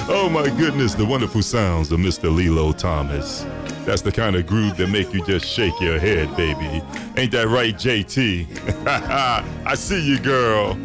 oh 0.08 0.30
my 0.32 0.48
goodness, 0.56 0.94
the 0.94 1.04
wonderful 1.04 1.42
sounds 1.42 1.90
of 1.90 1.98
Mr. 1.98 2.32
Lillo 2.32 2.70
Thomas. 2.72 3.44
That's 3.84 4.02
the 4.02 4.12
kind 4.12 4.36
of 4.36 4.46
groove 4.46 4.76
that 4.76 4.86
make 4.88 5.12
you 5.12 5.24
just 5.26 5.46
shake 5.46 5.74
your 5.80 5.98
head, 5.98 6.36
baby. 6.36 6.80
Ain't 7.16 7.32
that 7.32 7.48
right, 7.48 7.74
JT? 7.74 8.86
I 9.66 9.74
see 9.74 10.00
you, 10.00 10.20
girl. 10.20 10.78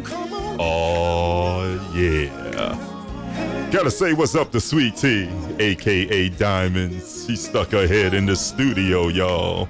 Oh, 0.58 1.62
yeah. 1.94 3.70
Gotta 3.70 3.92
say 3.92 4.14
what's 4.14 4.34
up 4.34 4.50
to 4.50 4.60
Sweet 4.60 4.96
Tea, 4.96 5.30
aka 5.60 6.30
Diamonds. 6.30 7.26
She 7.28 7.36
stuck 7.36 7.70
her 7.70 7.86
head 7.86 8.12
in 8.12 8.26
the 8.26 8.34
studio, 8.34 9.06
y'all. 9.06 9.68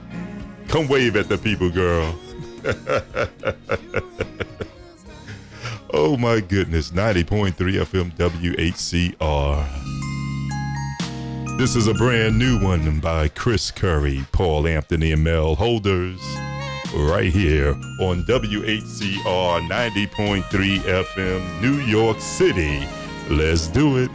Come 0.69 0.89
wave 0.89 1.15
at 1.15 1.29
the 1.29 1.37
people, 1.37 1.69
girl. 1.69 2.19
oh 5.93 6.17
my 6.17 6.41
goodness, 6.41 6.91
90.3 6.91 7.53
FM 7.55 8.13
WHCR. 8.17 9.67
This 11.59 11.77
is 11.77 11.87
a 11.87 11.95
brand 11.95 12.39
new 12.39 12.59
one 12.63 13.01
by 13.01 13.29
Chris 13.29 13.71
Curry, 13.71 14.25
Paul 14.33 14.67
Anthony, 14.67 15.13
and 15.13 15.23
Mel 15.23 15.55
Holders. 15.55 16.21
right 16.95 17.33
here 17.33 17.71
on 18.01 18.25
WHCR 18.25 19.69
90.3 19.69 20.43
FM, 20.79 21.61
New 21.63 21.81
York 21.81 22.21
City. 22.21 22.87
Let's 23.31 23.67
do 23.69 23.97
it. 23.99 24.11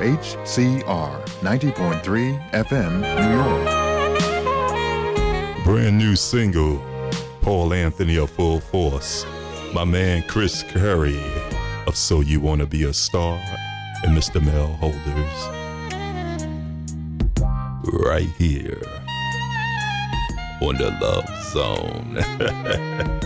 WHCR 0.00 1.20
90.3 1.42 2.50
FM, 2.52 3.00
New 3.20 3.36
York. 3.36 3.64
Brand 5.62 5.98
new 5.98 6.16
single, 6.16 6.82
Paul 7.42 7.74
Anthony 7.74 8.16
of 8.16 8.30
Full 8.30 8.60
Force. 8.60 9.26
My 9.74 9.84
man 9.84 10.22
Chris 10.26 10.62
Curry 10.62 11.22
of 11.86 11.96
So 11.96 12.22
You 12.22 12.40
Wanna 12.40 12.64
Be 12.64 12.84
a 12.84 12.94
Star 12.94 13.38
and 14.02 14.16
Mr. 14.16 14.42
Mel 14.42 14.68
Holders. 14.68 15.48
Right 17.92 18.30
here 18.38 18.80
on 20.62 20.78
the 20.78 20.96
Love 21.02 21.28
Zone. 21.52 22.16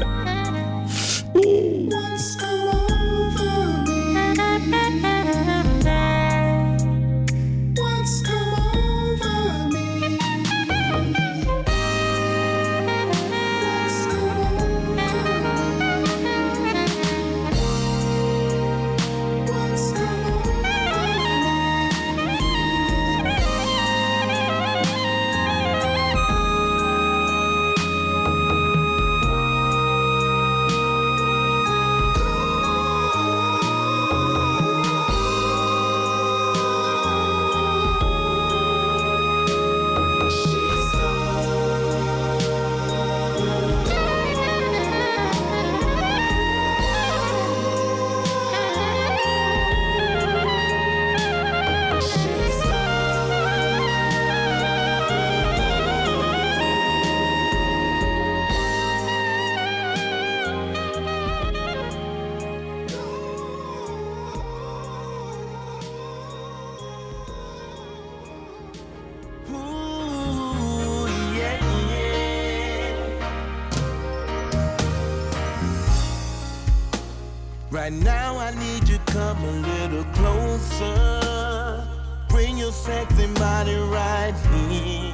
Right 77.85 77.93
now, 77.93 78.39
I 78.39 78.51
need 78.55 78.89
you 78.89 78.98
come 79.05 79.44
a 79.44 79.51
little 79.51 80.05
closer. 80.15 81.86
Bring 82.31 82.56
your 82.56 82.73
sexy 82.73 83.27
body 83.35 83.74
right 83.74 84.32
here. 84.70 85.12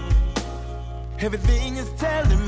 Everything 1.19 1.79
is 1.79 1.91
telling 1.99 2.40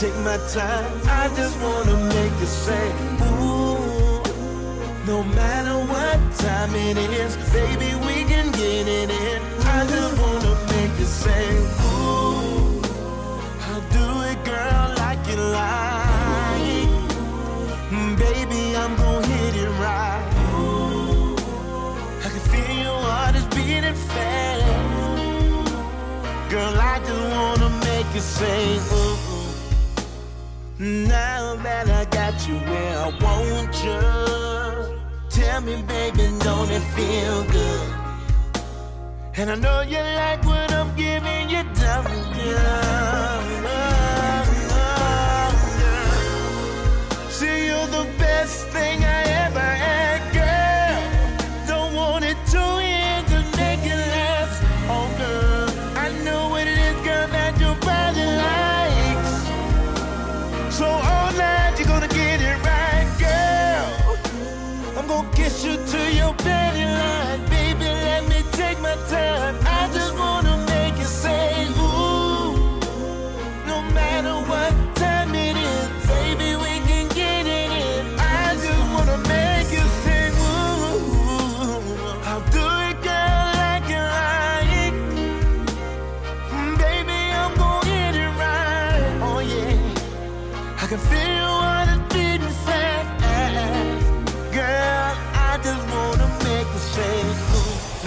take 0.00 0.16
my 0.24 0.38
time. 0.48 0.90
I 1.04 1.28
just 1.36 1.60
wanna 1.60 1.94
make 2.14 2.32
you 2.40 2.46
say, 2.46 2.86
ooh. 3.20 4.22
No 5.06 5.22
matter 5.38 5.76
what 5.92 6.18
time 6.38 6.74
it 6.74 6.96
is, 6.96 7.36
baby, 7.52 7.90
we 8.06 8.24
can 8.24 8.50
get 8.52 8.88
it 8.88 9.10
in. 9.10 9.42
I 9.76 9.86
just 9.86 10.12
wanna 10.22 10.54
make 10.72 10.94
you 10.98 11.04
say, 11.04 11.44
ooh. 11.84 12.80
I'll 13.68 13.84
do 13.98 14.06
it, 14.30 14.38
girl, 14.52 14.86
like 15.02 15.20
you 15.30 15.36
like. 15.60 16.88
Mm, 17.92 18.12
Baby, 18.24 18.62
I'm 18.82 18.96
gonna 18.96 19.26
hit 19.26 19.54
it 19.64 19.70
right. 19.84 20.26
I 22.24 22.28
can 22.32 22.42
feel 22.52 22.76
your 22.86 23.00
heart 23.10 23.34
is 23.36 23.46
beating 23.56 23.98
fast. 24.08 24.64
Girl, 26.50 26.74
I 26.92 26.98
just 27.06 27.24
wanna 27.36 27.68
make 27.84 28.08
you 28.14 28.20
say, 28.22 28.78
ooh. 28.78 28.99
Now 30.80 31.56
that 31.56 31.90
I 31.90 32.06
got 32.06 32.48
you 32.48 32.54
where 32.54 32.98
I 32.98 33.08
want 33.20 33.84
you, 33.84 34.00
tell 35.28 35.60
me, 35.60 35.82
baby, 35.82 36.32
don't 36.38 36.70
it 36.70 36.80
feel 36.96 37.44
good? 37.52 37.94
And 39.36 39.50
I 39.50 39.56
know 39.56 39.82
you 39.82 39.98
like 39.98 40.42
what 40.46 40.72
I'm 40.72 40.96
giving 40.96 41.50
you, 41.50 41.64
darling, 41.74 42.32
girl. 42.32 43.42
See, 47.28 47.66
you're 47.66 47.86
the 47.88 48.06
best 48.16 48.68
thing 48.68 49.04
I 49.04 49.09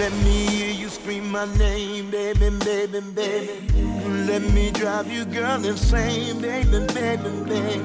Let 0.04 0.12
me 0.24 0.46
hear 0.48 0.72
you 0.72 0.88
scream 0.90 1.30
my 1.30 1.46
name, 1.56 2.10
baby, 2.10 2.50
baby, 2.50 3.00
baby. 3.00 3.72
Let 4.26 4.42
me 4.52 4.70
drive 4.72 5.10
you, 5.10 5.24
girl, 5.24 5.64
insane, 5.64 6.42
baby, 6.42 6.84
baby, 6.92 7.30
baby. 7.48 7.80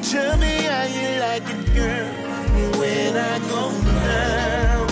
Tell 0.00 0.38
me 0.38 0.62
how 0.62 0.84
you 0.84 1.20
like 1.20 1.42
it, 1.42 1.74
girl, 1.74 2.78
when 2.78 3.16
I 3.16 3.38
go 3.50 3.72
down. 3.82 4.89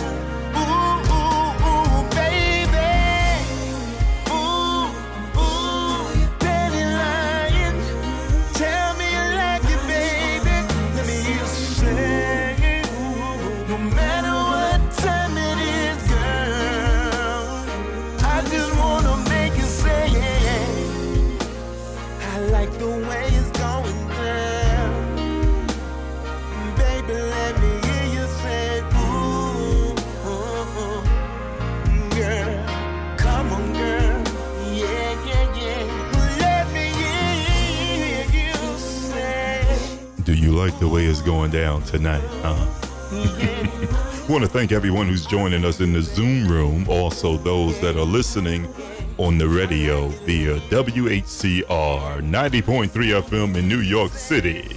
Down 41.78 41.86
tonight, 41.86 42.22
huh? 42.42 42.66
Want 44.28 44.44
to 44.44 44.50
thank 44.50 44.72
everyone 44.72 45.08
who's 45.08 45.24
joining 45.26 45.64
us 45.64 45.80
in 45.80 45.92
the 45.92 46.02
Zoom 46.02 46.46
room, 46.46 46.86
also 46.88 47.36
those 47.38 47.80
that 47.80 47.96
are 47.96 48.04
listening 48.04 48.68
on 49.16 49.38
the 49.38 49.48
radio 49.48 50.08
via 50.08 50.60
WHCR 50.60 52.20
90.3 52.20 52.88
FM 52.90 53.56
in 53.56 53.66
New 53.68 53.80
York 53.80 54.12
City. 54.12 54.76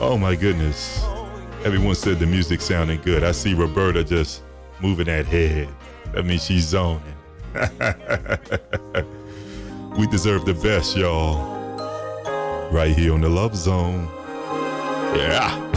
Oh 0.00 0.16
my 0.18 0.34
goodness. 0.34 1.04
Everyone 1.64 1.94
said 1.94 2.18
the 2.18 2.26
music 2.26 2.60
sounded 2.60 3.02
good. 3.02 3.22
I 3.22 3.32
see 3.32 3.52
Roberta 3.54 4.02
just 4.04 4.42
moving 4.80 5.06
that 5.06 5.26
head. 5.26 5.68
That 6.12 6.24
means 6.24 6.44
she's 6.44 6.68
zoning. 6.68 7.02
we 9.98 10.06
deserve 10.06 10.46
the 10.46 10.54
best, 10.62 10.96
y'all. 10.96 11.58
Right 12.70 12.96
here 12.96 13.12
on 13.12 13.20
the 13.20 13.28
Love 13.28 13.54
Zone. 13.56 14.08
Yeah. 15.14 15.67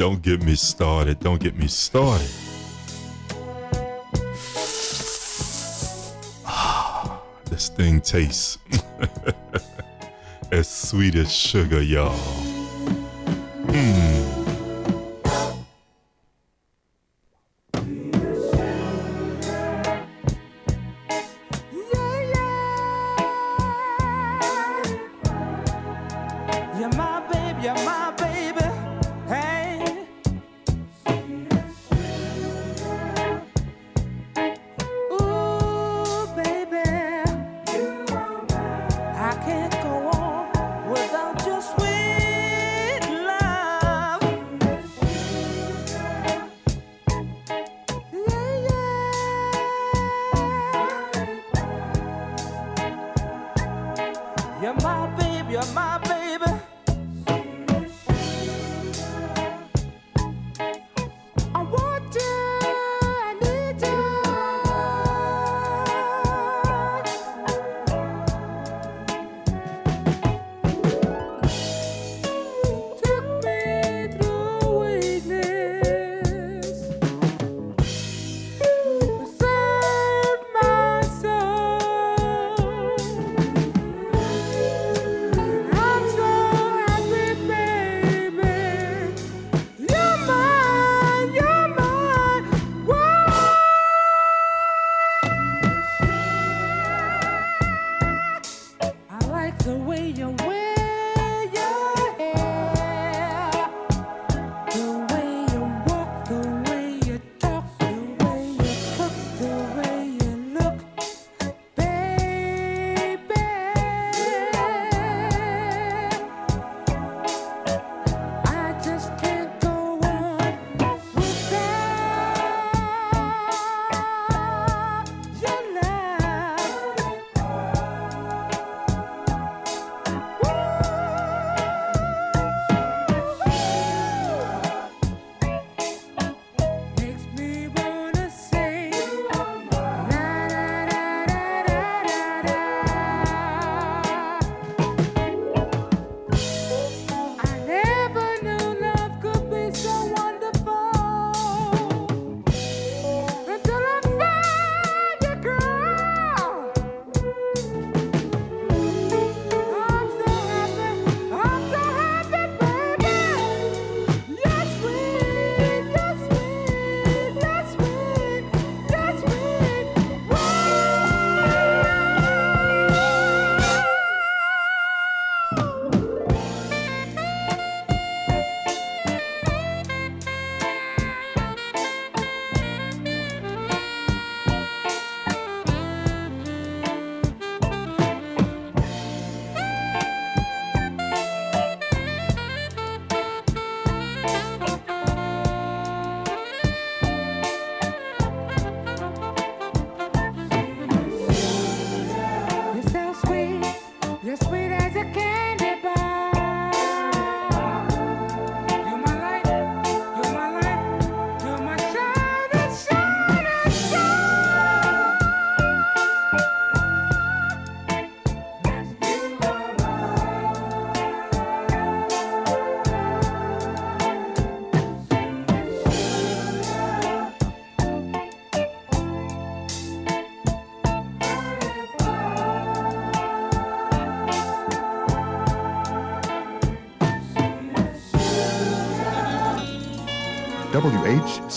Don't 0.00 0.22
get 0.22 0.42
me 0.42 0.54
started. 0.54 1.20
Don't 1.20 1.38
get 1.38 1.54
me 1.58 1.66
started. 1.66 2.26
this 7.44 7.68
thing 7.68 8.00
tastes 8.00 8.56
as 10.50 10.70
sweet 10.70 11.16
as 11.16 11.30
sugar, 11.30 11.82
y'all. 11.82 12.16
Hmm. 13.68 14.09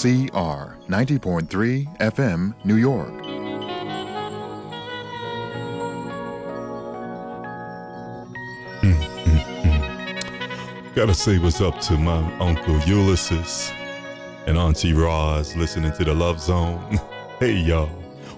WHCR 0.04 0.76
90.3 0.88 1.98
FM, 2.00 2.54
New 2.66 2.76
York. 2.76 3.14
Gotta 10.96 11.14
say 11.14 11.38
what's 11.38 11.62
up 11.62 11.80
to 11.82 11.98
my 11.98 12.38
Uncle 12.40 12.78
Ulysses 12.82 13.72
and 14.46 14.58
Auntie 14.58 14.92
Roz 14.92 15.56
listening 15.56 15.94
to 15.94 16.04
the 16.04 16.14
Love 16.14 16.42
Zone. 16.42 17.00
hey 17.40 17.54
y'all. 17.54 17.90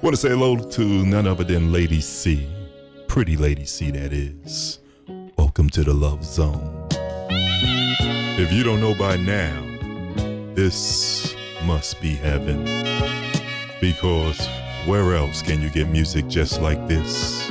Wanna 0.04 0.18
say 0.18 0.30
hello 0.30 0.58
to 0.58 0.84
none 0.84 1.26
other 1.26 1.44
than 1.44 1.72
Lady 1.72 2.00
C. 2.00 2.48
Pretty 3.08 3.38
Lady 3.38 3.66
C, 3.66 3.90
that 3.90 4.14
is. 4.14 4.78
Welcome 5.36 5.72
to 5.72 5.84
the 5.84 5.96
Love 5.96 6.24
Zone. 6.24 6.88
If 6.92 8.54
you 8.54 8.64
don't 8.64 8.82
know 8.82 8.94
by 8.94 9.18
now, 9.18 9.64
this 10.54 11.36
must 11.66 12.00
be 12.02 12.16
heaven. 12.16 12.64
Because 13.82 14.48
where 14.86 15.16
else 15.16 15.42
can 15.42 15.62
you 15.62 15.70
get 15.70 15.88
music 15.90 16.28
just 16.28 16.62
like 16.62 16.88
this? 16.88 17.50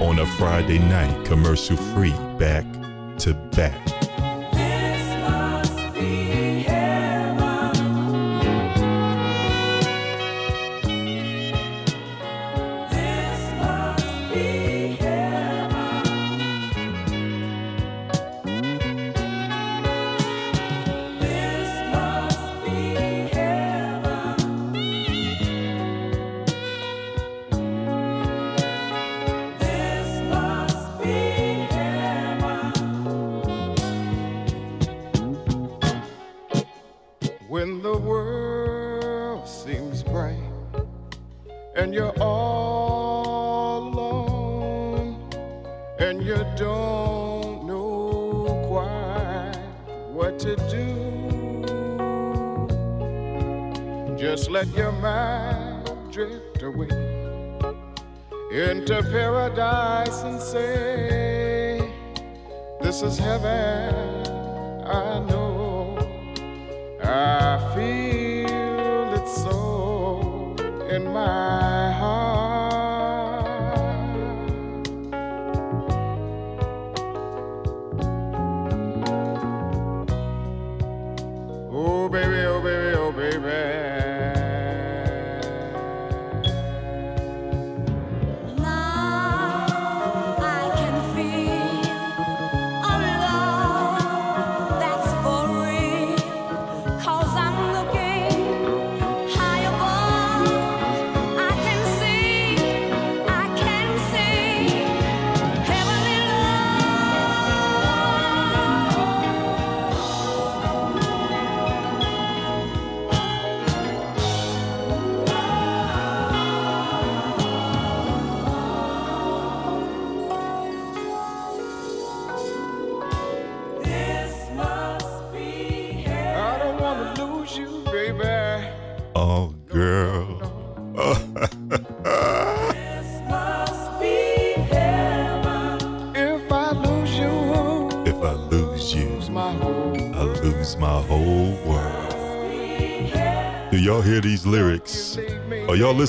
On 0.00 0.18
a 0.18 0.26
Friday 0.38 0.78
night, 0.78 1.24
commercial 1.26 1.76
free, 1.76 2.14
back 2.38 2.64
to 3.18 3.34
back. 3.54 3.93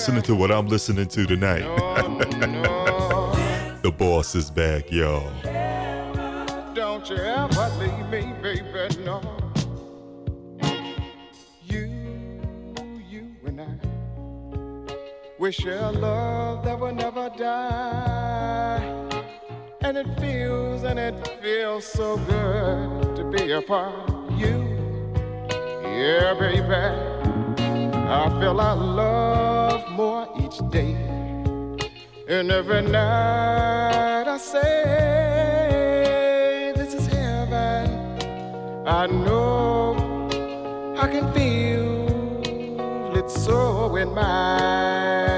listening 0.06 0.22
to 0.22 0.36
what 0.36 0.52
I'm 0.52 0.68
listening 0.68 1.07
to 1.07 1.26
tonight. 1.26 1.64
the 3.82 3.91
boss 3.98 4.36
is 4.36 4.52
back, 4.52 4.91
y'all. 4.91 5.32
Don't 6.76 7.10
you 7.10 7.15
ever 7.15 7.72
leave 7.80 8.07
me, 8.11 8.32
baby, 8.40 8.95
no. 9.03 9.19
You, 11.64 11.88
you 13.10 13.36
and 13.48 13.61
I, 13.61 13.68
we 15.40 15.52
a 15.69 15.91
love 15.91 16.64
that 16.65 16.80
will 16.80 16.94
never 16.94 17.32
die. 17.36 18.84
And 19.82 19.98
it 19.98 20.19
feels, 20.19 20.84
and 20.84 20.99
it 20.99 21.15
feels 21.41 21.84
so 21.84 22.18
good 22.18 23.15
to 23.15 23.23
be 23.32 23.53
a 23.53 23.61
part 23.64 24.11
of 24.11 24.40
you. 24.40 24.77
Yeah, 25.82 26.36
baby, 26.40 26.76
I 28.07 28.30
feel 28.40 28.61
I 28.61 28.73
love 28.73 29.55
more 29.95 30.27
each 30.43 30.57
day. 30.69 30.93
And 32.27 32.51
every 32.51 32.81
night 32.81 34.27
I 34.27 34.38
say, 34.38 35.84
This 36.76 36.93
is 36.93 37.07
heaven. 37.07 37.89
I 38.85 39.07
know 39.07 39.95
I 40.97 41.07
can 41.07 41.31
feel 41.34 42.07
it 43.15 43.30
so 43.30 43.95
in 43.95 44.13
my 44.13 45.35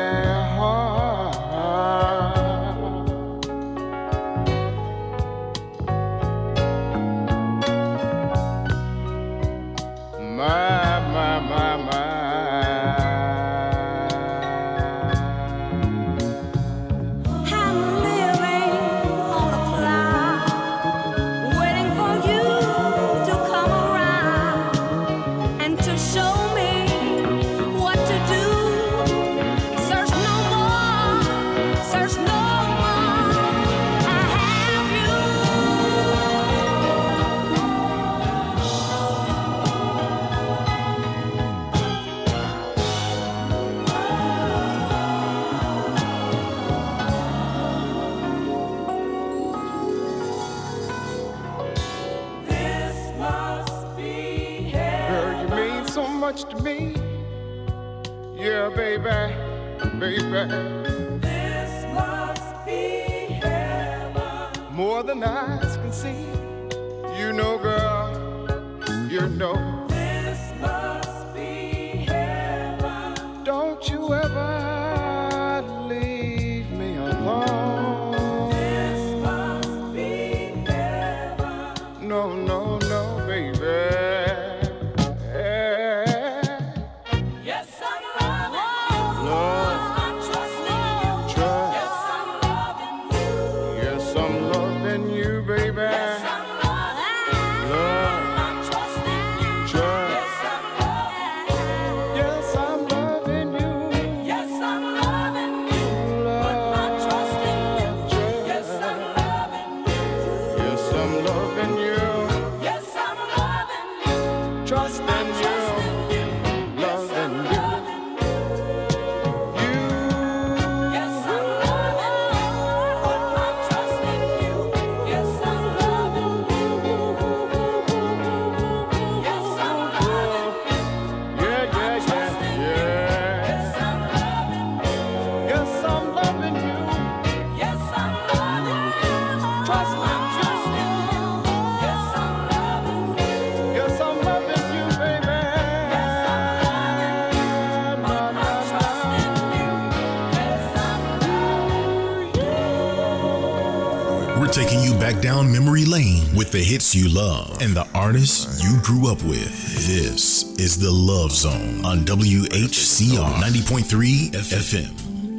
down 155.38 155.52
memory 155.52 155.86
lane 155.86 156.24
with 156.36 156.52
the 156.52 156.58
hits 156.58 156.96
you 156.96 157.08
love 157.10 157.62
and 157.62 157.76
the 157.76 157.88
artists 157.94 158.64
you 158.64 158.82
grew 158.82 159.12
up 159.12 159.22
with. 159.22 159.52
This 159.86 160.44
is 160.58 160.80
the 160.80 160.90
Love 160.90 161.32
Zone 161.32 161.86
on 161.86 162.00
WHCR 162.06 163.34
90.3 163.34 164.32
FM. 164.32 164.92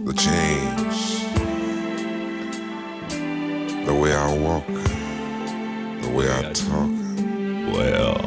The 0.06 0.12
change, 0.14 1.24
the 3.86 3.94
way 3.94 4.14
I 4.14 4.38
walk, 4.38 4.66
the 6.02 6.10
way 6.10 6.30
I 6.32 6.42
talk. 6.52 6.90
Well, 7.74 8.18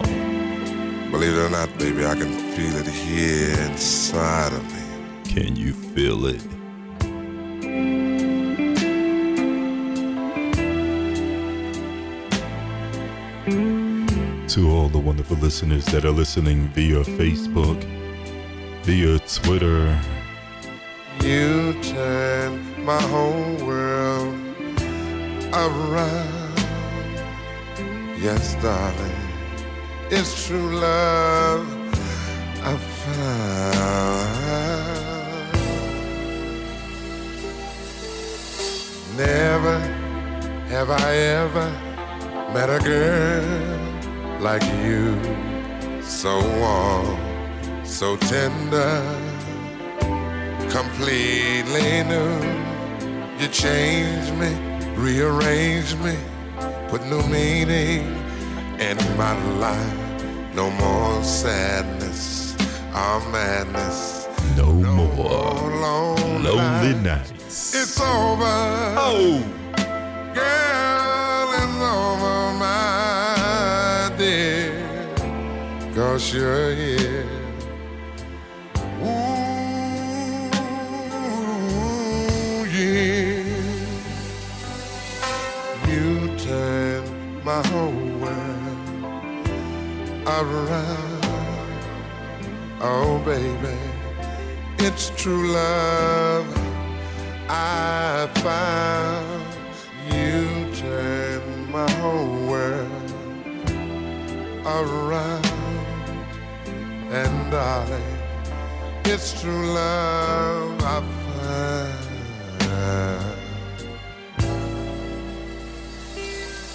believe 1.09 1.33
it 1.33 1.39
or 1.39 1.49
not, 1.49 1.69
baby, 1.77 2.05
I 2.05 2.15
can 2.15 2.33
feel 2.53 2.75
it 2.75 2.87
here 2.87 3.57
inside 3.71 4.51
of 4.51 4.63
me. 4.73 4.81
Can 5.23 5.55
you 5.55 5.71
feel 5.71 6.25
it? 6.25 6.60
To 13.43 14.69
all 14.69 14.87
the 14.87 14.99
wonderful 15.03 15.35
listeners 15.37 15.83
that 15.85 16.05
are 16.05 16.11
listening 16.11 16.67
via 16.75 17.03
Facebook, 17.03 17.83
via 18.83 19.17
Twitter, 19.19 19.99
You 21.23 21.73
turn 21.81 22.85
my 22.85 23.01
whole 23.01 23.65
world 23.65 24.35
around. 25.53 26.59
Yes, 28.21 28.53
darling, 28.61 29.11
it's 30.11 30.45
true 30.45 30.75
love 30.79 31.65
I 32.61 32.77
found. 32.77 33.97
Never 39.17 39.79
have 40.69 40.91
I 40.91 41.15
ever 41.15 41.90
met 42.53 42.69
a 42.69 42.79
girl 42.83 44.41
like 44.41 44.63
you, 44.83 45.15
so 46.01 46.39
warm, 46.59 47.85
so 47.85 48.17
tender 48.17 49.01
completely 50.69 52.03
new. 52.03 52.35
You 53.39 53.47
changed 53.47 54.33
me, 54.35 54.51
rearranged 54.95 55.97
me, 55.99 56.17
put 56.89 57.05
new 57.05 57.23
meaning 57.27 58.03
in 58.79 58.97
my 59.17 59.33
life. 59.57 59.97
No 60.53 60.69
more 60.71 61.23
sadness 61.23 62.55
or 62.93 63.19
madness. 63.31 64.27
no, 64.57 64.73
more 64.73 65.71
lonely 65.85 66.49
lonely 66.49 66.93
nights. 66.95 67.31
nights. 67.31 67.75
It's 67.75 68.01
over. 68.01 68.43
Oh, 68.97 69.60
You're. 76.29 77.25
Ooh, 79.01 79.07
yeah. 82.69 83.43
You 85.89 86.37
turn 86.37 87.03
my 87.43 87.61
whole 87.67 87.91
world 88.21 89.49
around. 90.27 91.23
Oh, 92.79 93.19
baby, 93.25 93.77
it's 94.77 95.09
true 95.17 95.51
love 95.51 96.47
I 97.49 98.29
found. 98.35 99.43
You 100.13 100.71
turn 100.75 101.71
my 101.71 101.89
whole 101.99 102.47
world 102.47 103.11
around. 104.65 105.50
And 107.13 107.51
darling, 107.51 108.17
it's 109.03 109.41
true 109.41 109.73
love 109.73 110.81
I 110.81 111.01
found. 111.27 112.01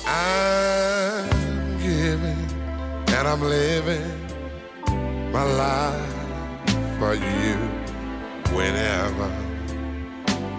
I'm 0.07 1.79
giving 1.79 2.37
and 3.17 3.27
I'm 3.27 3.41
living 3.41 4.13
my 5.33 5.43
life 5.43 6.05
for 6.99 7.15
you 7.15 7.57
whenever, 8.55 9.31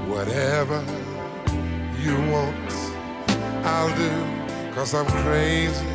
whatever 0.08 0.84
you 2.02 2.16
want, 2.32 2.74
I'll 3.64 3.96
do. 3.96 4.74
Cause 4.74 4.96
I'm 4.96 5.06
crazy 5.06 5.86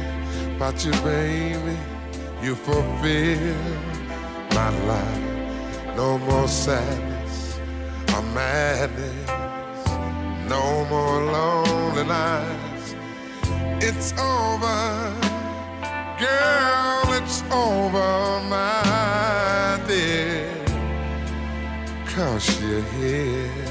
about 0.54 0.84
you, 0.84 0.92
baby. 1.02 1.91
You 2.42 2.56
fulfill 2.56 3.54
my 4.52 4.70
life. 4.86 5.96
No 5.96 6.18
more 6.18 6.48
sadness 6.48 7.60
or 8.12 8.22
madness. 8.34 9.86
No 10.48 10.84
more 10.86 11.22
lonely 11.22 12.04
nights. 12.04 12.96
It's 13.80 14.12
over. 14.18 15.14
Girl, 16.18 17.12
it's 17.14 17.44
over, 17.52 18.40
my 18.50 19.80
dear. 19.86 20.50
Cause 22.06 22.60
you're 22.60 22.82
here. 22.98 23.61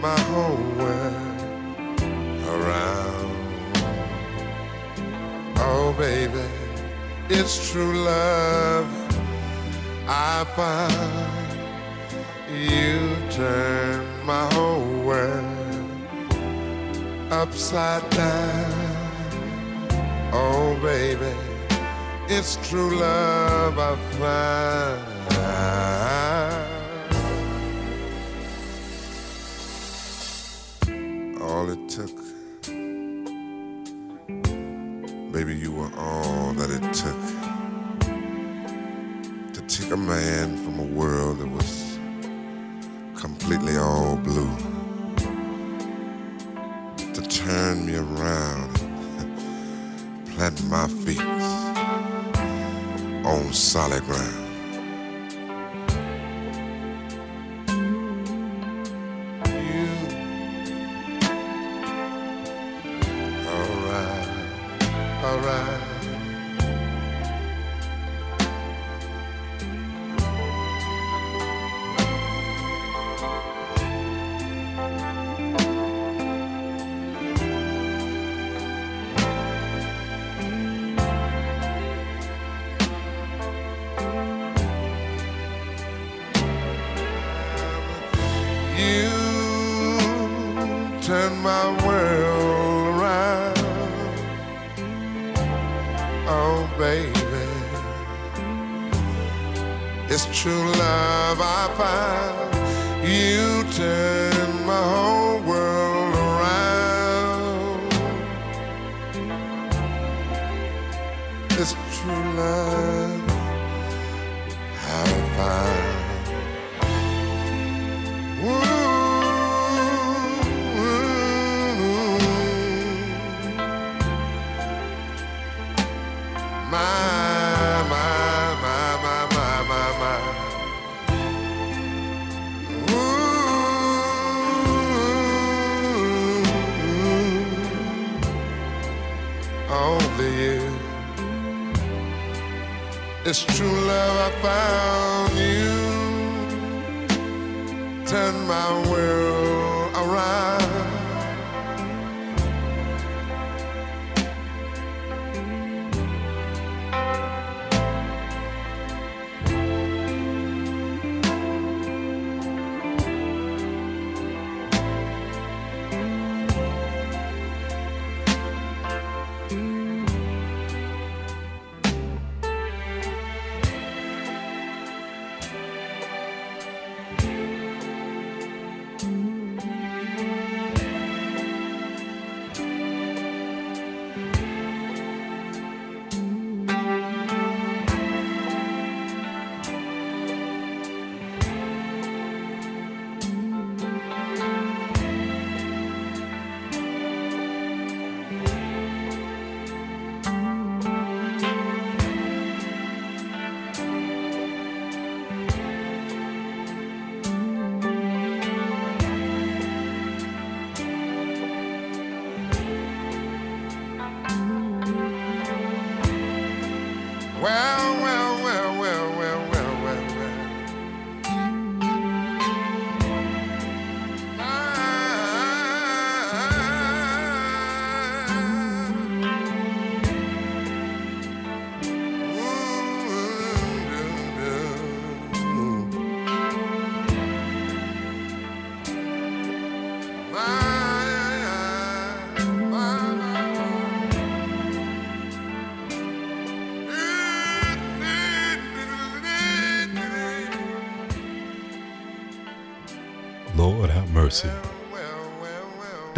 My 0.00 0.18
whole 0.18 0.56
world 0.78 1.92
around. 2.46 3.36
Oh, 5.58 5.94
baby, 5.98 6.40
it's 7.28 7.70
true 7.70 8.02
love 8.02 8.88
I 10.08 10.44
found. 10.56 11.58
You 12.50 13.14
turn 13.30 14.06
my 14.24 14.48
whole 14.54 15.04
world 15.04 15.44
upside 17.30 18.08
down. 18.10 18.72
Oh, 20.32 20.78
baby, 20.82 21.34
it's 22.26 22.56
true 22.68 22.96
love 22.96 23.78
I 23.78 23.96
found. 24.18 25.10
All 31.50 31.68
it 31.68 31.88
took, 31.88 32.16
baby, 35.32 35.56
you 35.56 35.72
were 35.72 35.90
all 35.98 36.52
that 36.52 36.70
it 36.70 36.82
took 36.94 37.20
to 39.54 39.60
take 39.66 39.90
a 39.90 39.96
man 39.96 40.56
from 40.58 40.78
a 40.78 40.84
world 40.84 41.40
that 41.40 41.48
was 41.48 41.98
completely 43.20 43.76
all 43.76 44.14
blue 44.16 44.56
to 46.96 47.22
turn 47.28 47.84
me 47.84 47.96
around 47.96 48.80
and 49.18 49.36
plant 50.36 50.64
my 50.70 50.86
feet 50.86 51.20
on 53.26 53.52
solid 53.52 54.04
ground. 54.04 54.39
Alright. 65.40 65.69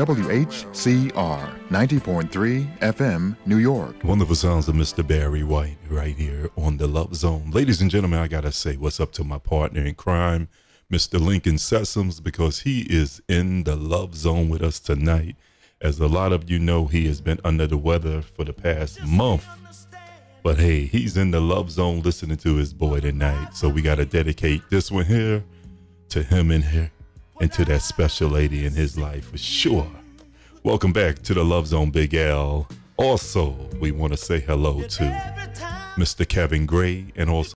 WHCR 0.03 1.69
90.3 1.69 2.79
FM, 2.81 3.37
New 3.47 3.59
York. 3.59 3.95
Wonderful 4.03 4.35
sounds 4.35 4.69
of 4.69 4.75
Mr. 4.75 5.07
Barry 5.07 5.45
White 5.45 5.77
right 5.89 6.17
here 6.17 6.51
on 6.57 6.77
the 6.77 6.89
Love 6.89 7.15
Zone. 7.15 7.53
Ladies 7.53 7.81
and 7.81 7.89
gentlemen, 7.89 8.19
I 8.19 8.27
gotta 8.27 8.51
say 8.51 8.77
what's 8.77 8.99
up 8.99 9.13
to 9.13 9.23
my 9.23 9.39
partner 9.39 9.85
in 9.85 9.95
crime, 9.95 10.49
Mr. 10.93 11.21
Lincoln 11.21 11.55
Sessoms, 11.55 12.21
because 12.21 12.63
he 12.63 12.81
is 12.91 13.23
in 13.29 13.63
the 13.63 13.77
Love 13.77 14.17
Zone 14.17 14.49
with 14.49 14.61
us 14.61 14.81
tonight. 14.81 15.37
As 15.81 16.01
a 16.01 16.09
lot 16.09 16.33
of 16.33 16.51
you 16.51 16.59
know, 16.59 16.89
he 16.89 17.07
has 17.07 17.21
been 17.21 17.39
under 17.45 17.69
the 17.69 17.79
weather 17.79 18.23
for 18.23 18.45
the 18.45 18.53
past 18.53 19.01
month. 19.05 19.47
But 20.43 20.59
hey, 20.59 20.87
he's 20.87 21.17
in 21.17 21.31
the 21.31 21.41
Love 21.41 21.71
Zone 21.71 22.03
listening 22.03 22.39
to 22.39 22.57
his 22.57 22.75
boy 22.75 22.99
tonight. 22.99 23.55
So 23.55 23.69
we 23.69 23.83
gotta 23.83 24.05
dedicate 24.05 24.63
this 24.69 24.91
one 24.91 25.05
here 25.05 25.45
to 26.09 26.25
him 26.25 26.51
and 26.51 26.65
her 26.65 26.91
and 27.43 27.53
to 27.53 27.65
that 27.65 27.83
special 27.83 28.29
lady 28.29 28.65
in 28.65 28.73
his 28.73 28.97
life 28.97 29.31
for 29.31 29.37
sure. 29.37 29.91
Welcome 30.63 30.93
back 30.93 31.23
to 31.23 31.35
the 31.35 31.45
Love 31.45 31.67
Zone, 31.67 31.91
Big 31.91 32.15
L. 32.15 32.69
Also, 32.97 33.57
we 33.81 33.91
want 33.91 34.13
to 34.13 34.17
say 34.17 34.39
hello 34.39 34.81
to 34.81 35.03
Mr. 35.97 36.27
Kevin 36.27 36.67
Gray 36.67 37.07
and 37.17 37.29
also 37.29 37.51